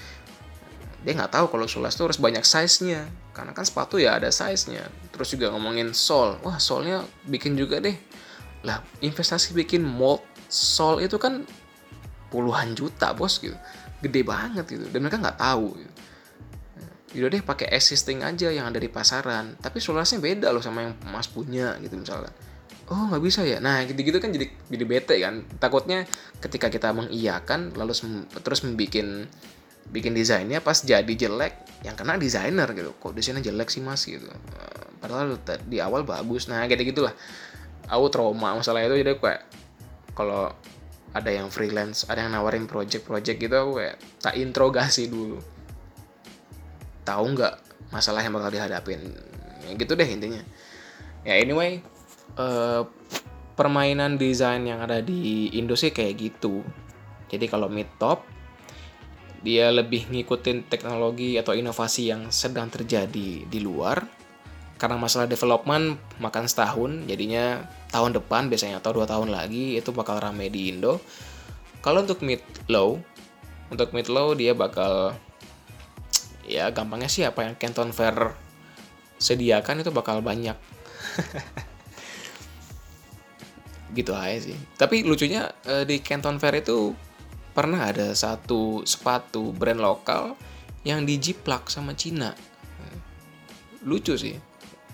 dia 1.07 1.15
nggak 1.15 1.39
tahu 1.39 1.47
kalau 1.55 1.71
sulas 1.71 1.95
tuh 1.95 2.11
harus 2.11 2.19
banyak 2.19 2.43
size-nya. 2.43 3.07
Karena 3.31 3.55
kan 3.55 3.63
sepatu 3.63 3.95
ya 3.95 4.19
ada 4.19 4.27
size-nya. 4.27 4.91
Terus 5.15 5.39
juga 5.39 5.55
ngomongin 5.55 5.95
sol 5.95 6.35
wah 6.43 6.59
solnya 6.59 7.07
bikin 7.31 7.55
juga 7.55 7.79
deh. 7.79 7.95
Lah 8.67 8.83
investasi 8.99 9.55
bikin 9.55 9.87
mold 9.87 10.27
sol 10.51 10.99
itu 10.99 11.15
kan 11.15 11.47
puluhan 12.35 12.75
juta 12.75 13.15
bos 13.15 13.39
gitu. 13.39 13.55
Gede 14.03 14.27
banget 14.27 14.67
gitu. 14.67 14.83
Dan 14.91 15.07
mereka 15.07 15.23
nggak 15.23 15.39
tahu 15.39 15.79
gitu. 15.79 15.93
Yaudah 17.23 17.39
deh 17.39 17.43
pakai 17.47 17.71
existing 17.71 18.27
aja 18.27 18.51
yang 18.51 18.67
ada 18.67 18.83
di 18.83 18.91
pasaran. 18.91 19.55
Tapi 19.63 19.79
sulasnya 19.79 20.19
beda 20.19 20.51
loh 20.51 20.59
sama 20.59 20.91
yang 20.91 20.99
mas 21.07 21.31
punya 21.31 21.79
gitu 21.79 21.95
misalnya 21.95 22.35
oh 22.87 23.03
nggak 23.11 23.23
bisa 23.23 23.43
ya? 23.43 23.59
Nah 23.59 23.83
gitu-gitu 23.83 24.19
kan 24.23 24.31
jadi 24.31 24.47
jadi 24.71 24.85
bete 24.87 25.15
kan. 25.19 25.43
Takutnya 25.59 26.07
ketika 26.39 26.71
kita 26.71 26.95
mengiyakan 26.95 27.75
lalu 27.75 27.95
terus 28.43 28.63
membuat 28.63 29.27
bikin 29.91 30.13
desainnya 30.13 30.59
pas 30.61 30.79
jadi 30.83 31.07
jelek 31.07 31.83
yang 31.87 31.95
kena 31.95 32.19
desainer 32.19 32.67
gitu. 32.75 32.95
Kok 32.99 33.15
desainnya 33.15 33.43
jelek 33.45 33.69
sih 33.71 33.83
mas? 33.83 34.03
Gitu. 34.07 34.27
Eh, 34.27 34.85
padahal 34.99 35.39
di 35.67 35.79
awal 35.79 36.03
bagus. 36.03 36.51
Nah 36.51 36.67
gitu 36.67 36.83
gitulah 36.83 37.15
aku 37.87 38.07
trauma 38.11 38.59
masalah 38.59 38.83
itu 38.83 38.99
jadi 38.99 39.15
kayak 39.19 39.43
kalau 40.17 40.51
ada 41.15 41.31
yang 41.31 41.49
freelance 41.49 42.05
ada 42.11 42.27
yang 42.27 42.35
nawarin 42.35 42.67
project-project 42.67 43.39
gitu 43.41 43.55
aku 43.55 43.73
kayak 43.81 43.97
tak 44.21 44.35
interogasi 44.37 45.09
dulu. 45.09 45.39
Tahu 47.07 47.25
nggak 47.39 47.55
masalah 47.95 48.21
yang 48.21 48.35
bakal 48.35 48.51
dihadapin? 48.51 49.01
Ya 49.65 49.71
gitu 49.79 49.95
deh 49.95 50.09
intinya. 50.09 50.43
Ya 51.23 51.39
anyway 51.39 51.81
uh, 52.37 52.85
permainan 53.57 54.21
desain 54.21 54.63
yang 54.69 54.85
ada 54.85 55.01
di 55.01 55.49
Indo 55.57 55.79
sih 55.79 55.95
kayak 55.95 56.21
gitu. 56.21 56.61
Jadi 57.27 57.47
kalau 57.49 57.67
mid 57.67 57.89
top 57.97 58.36
dia 59.41 59.73
lebih 59.73 60.09
ngikutin 60.09 60.69
teknologi 60.69 61.37
atau 61.37 61.53
inovasi 61.53 62.13
yang 62.13 62.29
sedang 62.33 62.69
terjadi 62.69 63.45
di 63.45 63.59
luar. 63.61 64.05
Karena 64.77 65.01
masalah 65.01 65.25
development 65.25 65.97
makan 66.21 66.45
setahun, 66.45 67.09
jadinya 67.09 67.65
tahun 67.89 68.13
depan 68.21 68.53
biasanya 68.53 68.85
atau 68.85 68.93
dua 68.93 69.09
tahun 69.09 69.33
lagi 69.33 69.81
itu 69.81 69.89
bakal 69.93 70.21
rame 70.21 70.53
di 70.53 70.69
Indo. 70.69 71.01
Kalau 71.81 72.05
untuk 72.05 72.21
mid 72.21 72.45
low, 72.69 73.01
untuk 73.73 73.97
mid 73.97 74.13
low 74.13 74.37
dia 74.37 74.53
bakal 74.53 75.17
ya 76.45 76.69
gampangnya 76.69 77.09
sih 77.09 77.25
apa 77.25 77.49
yang 77.49 77.57
Canton 77.57 77.91
Fair 77.97 78.37
sediakan 79.17 79.81
itu 79.81 79.89
bakal 79.89 80.21
banyak. 80.21 80.57
gitu 83.97 84.13
aja 84.13 84.53
sih 84.53 84.59
tapi 84.77 85.07
lucunya 85.09 85.49
uh, 85.65 85.89
di 85.89 86.05
Canton 86.05 86.37
Fair 86.37 86.61
itu 86.61 86.93
pernah 87.57 87.89
ada 87.89 88.13
satu 88.13 88.85
sepatu 88.85 89.49
brand 89.57 89.81
lokal 89.81 90.37
yang 90.85 91.09
dijiplak 91.09 91.73
sama 91.73 91.97
Cina. 91.97 92.37
Lucu 93.89 94.13
sih. 94.21 94.37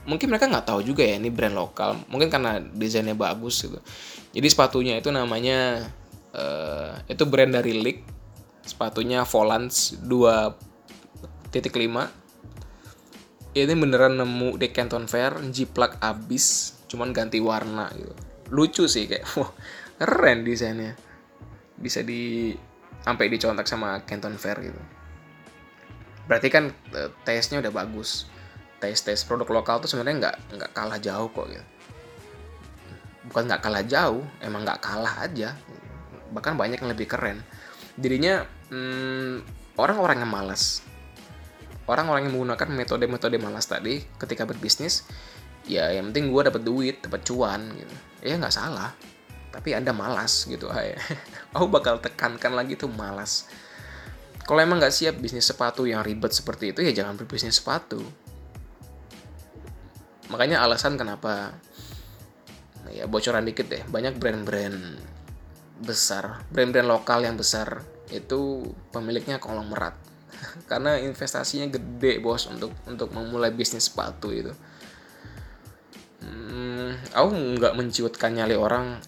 Mungkin 0.06 0.30
mereka 0.30 0.46
nggak 0.46 0.70
tahu 0.70 0.86
juga 0.86 1.02
ya 1.02 1.18
ini 1.18 1.26
brand 1.34 1.58
lokal. 1.58 1.98
Mungkin 2.06 2.30
karena 2.30 2.62
desainnya 2.62 3.18
bagus 3.18 3.66
gitu. 3.66 3.82
Jadi 4.30 4.46
sepatunya 4.46 4.94
itu 5.02 5.10
namanya 5.10 5.90
uh, 6.38 7.02
itu 7.10 7.26
brand 7.26 7.50
dari 7.50 7.74
Leak 7.74 8.06
sepatunya 8.62 9.26
Volans 9.26 9.98
2.5 10.06 11.50
ini 13.52 13.74
beneran 13.76 14.16
nemu 14.16 14.56
di 14.56 14.70
Canton 14.72 15.04
Fair 15.10 15.36
jiplak 15.50 15.98
abis 15.98 16.78
cuman 16.86 17.10
ganti 17.10 17.42
warna 17.42 17.90
gitu. 17.92 18.14
Lucu 18.54 18.86
sih 18.86 19.10
kayak 19.10 19.26
wah 19.40 19.50
keren 19.98 20.46
desainnya 20.46 20.94
bisa 21.82 22.06
di 22.06 22.54
sampai 23.02 23.26
dicontak 23.26 23.66
sama 23.66 23.98
Canton 24.06 24.38
Fair 24.38 24.62
gitu. 24.62 24.78
Berarti 26.30 26.48
kan 26.48 26.70
uh, 26.94 27.10
tesnya 27.26 27.58
udah 27.58 27.74
bagus. 27.74 28.30
Tes 28.78 29.02
tes 29.02 29.18
produk 29.26 29.62
lokal 29.62 29.82
tuh 29.82 29.90
sebenarnya 29.90 30.30
nggak 30.30 30.36
nggak 30.58 30.70
kalah 30.70 30.98
jauh 31.02 31.28
kok 31.34 31.46
gitu. 31.50 31.66
Bukan 33.30 33.50
nggak 33.50 33.62
kalah 33.62 33.84
jauh 33.86 34.22
emang 34.38 34.62
nggak 34.62 34.78
kalah 34.78 35.26
aja. 35.26 35.58
Bahkan 36.30 36.54
banyak 36.54 36.78
yang 36.78 36.90
lebih 36.94 37.10
keren. 37.10 37.42
Jadinya 37.98 38.46
hmm, 38.70 39.42
orang-orang 39.76 40.22
yang 40.22 40.30
malas. 40.30 40.86
Orang-orang 41.90 42.30
yang 42.30 42.38
menggunakan 42.38 42.70
metode-metode 42.70 43.36
malas 43.42 43.66
tadi 43.66 43.98
ketika 44.14 44.46
berbisnis 44.46 45.02
ya 45.66 45.94
yang 45.94 46.10
penting 46.10 46.30
gue 46.30 46.42
dapet 46.46 46.62
duit 46.62 46.96
dapet 47.02 47.26
cuan 47.26 47.74
gitu. 47.74 47.94
Ya 48.22 48.38
nggak 48.38 48.54
salah 48.54 48.94
tapi 49.52 49.76
anda 49.76 49.92
malas 49.92 50.48
gitu 50.48 50.72
aku 51.54 51.66
bakal 51.68 52.00
tekankan 52.00 52.56
lagi 52.56 52.74
tuh 52.74 52.88
malas. 52.88 53.46
Kalau 54.42 54.58
emang 54.58 54.82
nggak 54.82 54.90
siap 54.90 55.14
bisnis 55.22 55.46
sepatu 55.46 55.86
yang 55.86 56.02
ribet 56.02 56.34
seperti 56.34 56.74
itu 56.74 56.82
ya 56.82 56.90
jangan 56.90 57.14
berbisnis 57.14 57.62
sepatu. 57.62 58.02
Makanya 60.32 60.64
alasan 60.64 60.98
kenapa 60.98 61.54
ya 62.90 63.06
bocoran 63.06 63.46
dikit 63.46 63.70
deh 63.70 63.82
banyak 63.86 64.18
brand-brand 64.18 64.98
besar 65.82 66.44
brand-brand 66.52 66.86
lokal 66.86 67.24
yang 67.24 67.38
besar 67.38 67.80
itu 68.12 68.66
pemiliknya 68.92 69.40
konglomerat 69.40 69.96
karena 70.70 71.00
investasinya 71.00 71.70
gede 71.72 72.20
bos 72.20 72.44
untuk 72.50 72.74
untuk 72.84 73.08
memulai 73.14 73.54
bisnis 73.54 73.88
sepatu 73.88 74.34
itu. 74.34 74.52
Hmm, 76.22 76.94
aku 77.14 77.58
nggak 77.58 77.74
menciutkan 77.74 78.30
nyali 78.38 78.54
orang 78.54 79.02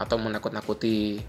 atau 0.00 0.16
menakut-nakuti 0.16 1.20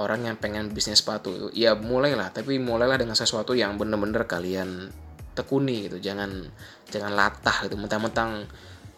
orang 0.00 0.32
yang 0.32 0.36
pengen 0.40 0.72
bisnis 0.72 1.04
sepatu. 1.04 1.52
Ya 1.52 1.76
mulailah. 1.76 2.32
Tapi 2.32 2.56
mulailah 2.56 2.96
dengan 2.96 3.12
sesuatu 3.12 3.52
yang 3.52 3.76
bener-bener 3.76 4.24
kalian 4.24 4.88
tekuni 5.36 5.86
gitu. 5.88 6.00
Jangan 6.00 6.48
jangan 6.88 7.12
latah 7.12 7.68
gitu. 7.68 7.76
Mentang-mentang 7.76 8.48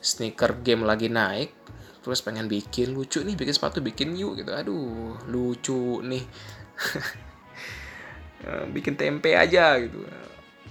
sneaker 0.03 0.63
game 0.63 0.87
lagi 0.87 1.11
naik 1.11 1.55
terus 2.03 2.19
pengen 2.19 2.51
bikin 2.51 2.99
lucu 2.99 3.23
nih 3.23 3.39
bikin 3.39 3.55
sepatu 3.55 3.79
bikin 3.79 4.15
yuk 4.19 4.39
gitu. 4.39 4.55
Aduh 4.55 5.19
lucu 5.27 6.03
nih. 6.03 6.25
Bikin 8.75 8.99
tempe 8.99 9.39
aja 9.39 9.79
gitu. 9.79 10.03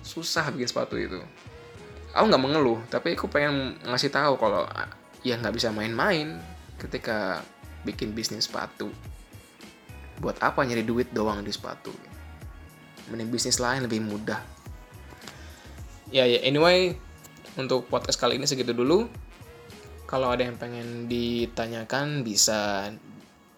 Susah 0.04 0.52
bikin 0.52 0.68
sepatu 0.68 1.00
itu. 1.00 1.24
Aku 2.12 2.28
nggak 2.28 2.44
mengeluh 2.44 2.84
tapi 2.92 3.16
aku 3.16 3.32
pengen 3.32 3.80
ngasih 3.88 4.12
tahu 4.12 4.36
kalau 4.36 4.68
ya 5.24 5.40
nggak 5.40 5.56
bisa 5.56 5.72
main-main 5.72 6.36
ketika 6.82 7.46
bikin 7.86 8.18
bisnis 8.18 8.50
sepatu 8.50 8.90
buat 10.18 10.38
apa 10.42 10.66
nyari 10.66 10.82
duit 10.82 11.14
doang 11.14 11.46
di 11.46 11.54
sepatu? 11.54 11.94
Mending 13.14 13.30
bisnis 13.30 13.62
lain 13.62 13.86
lebih 13.86 14.02
mudah. 14.02 14.42
Ya 16.10 16.26
ya 16.26 16.42
anyway 16.42 16.98
untuk 17.58 17.86
podcast 17.90 18.18
kali 18.18 18.42
ini 18.42 18.50
segitu 18.50 18.74
dulu. 18.74 19.06
Kalau 20.10 20.28
ada 20.34 20.44
yang 20.44 20.60
pengen 20.60 21.08
ditanyakan 21.08 22.26
bisa 22.26 22.92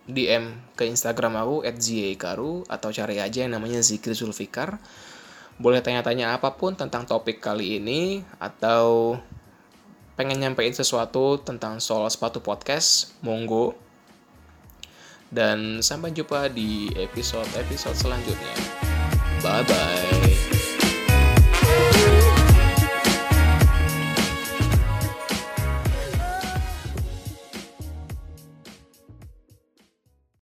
DM 0.04 0.76
ke 0.76 0.84
Instagram 0.84 1.40
aku 1.40 1.64
@ziekaru 1.66 2.68
atau 2.68 2.90
cari 2.92 3.24
aja 3.24 3.48
yang 3.48 3.56
namanya 3.56 3.80
Zikri 3.80 4.12
Zulfikar. 4.14 4.78
Boleh 5.58 5.80
tanya-tanya 5.80 6.36
apa 6.36 6.54
pun 6.54 6.76
tentang 6.76 7.08
topik 7.08 7.40
kali 7.40 7.80
ini 7.80 8.22
atau 8.38 9.16
pengen 10.14 10.42
nyampein 10.42 10.74
sesuatu 10.74 11.42
tentang 11.42 11.82
soal 11.82 12.06
sepatu 12.10 12.40
podcast, 12.40 13.18
monggo. 13.26 13.74
Dan 15.34 15.82
sampai 15.82 16.14
jumpa 16.14 16.46
di 16.54 16.94
episode-episode 16.94 17.98
selanjutnya. 17.98 18.56
Bye 19.42 19.66
bye. 19.66 20.53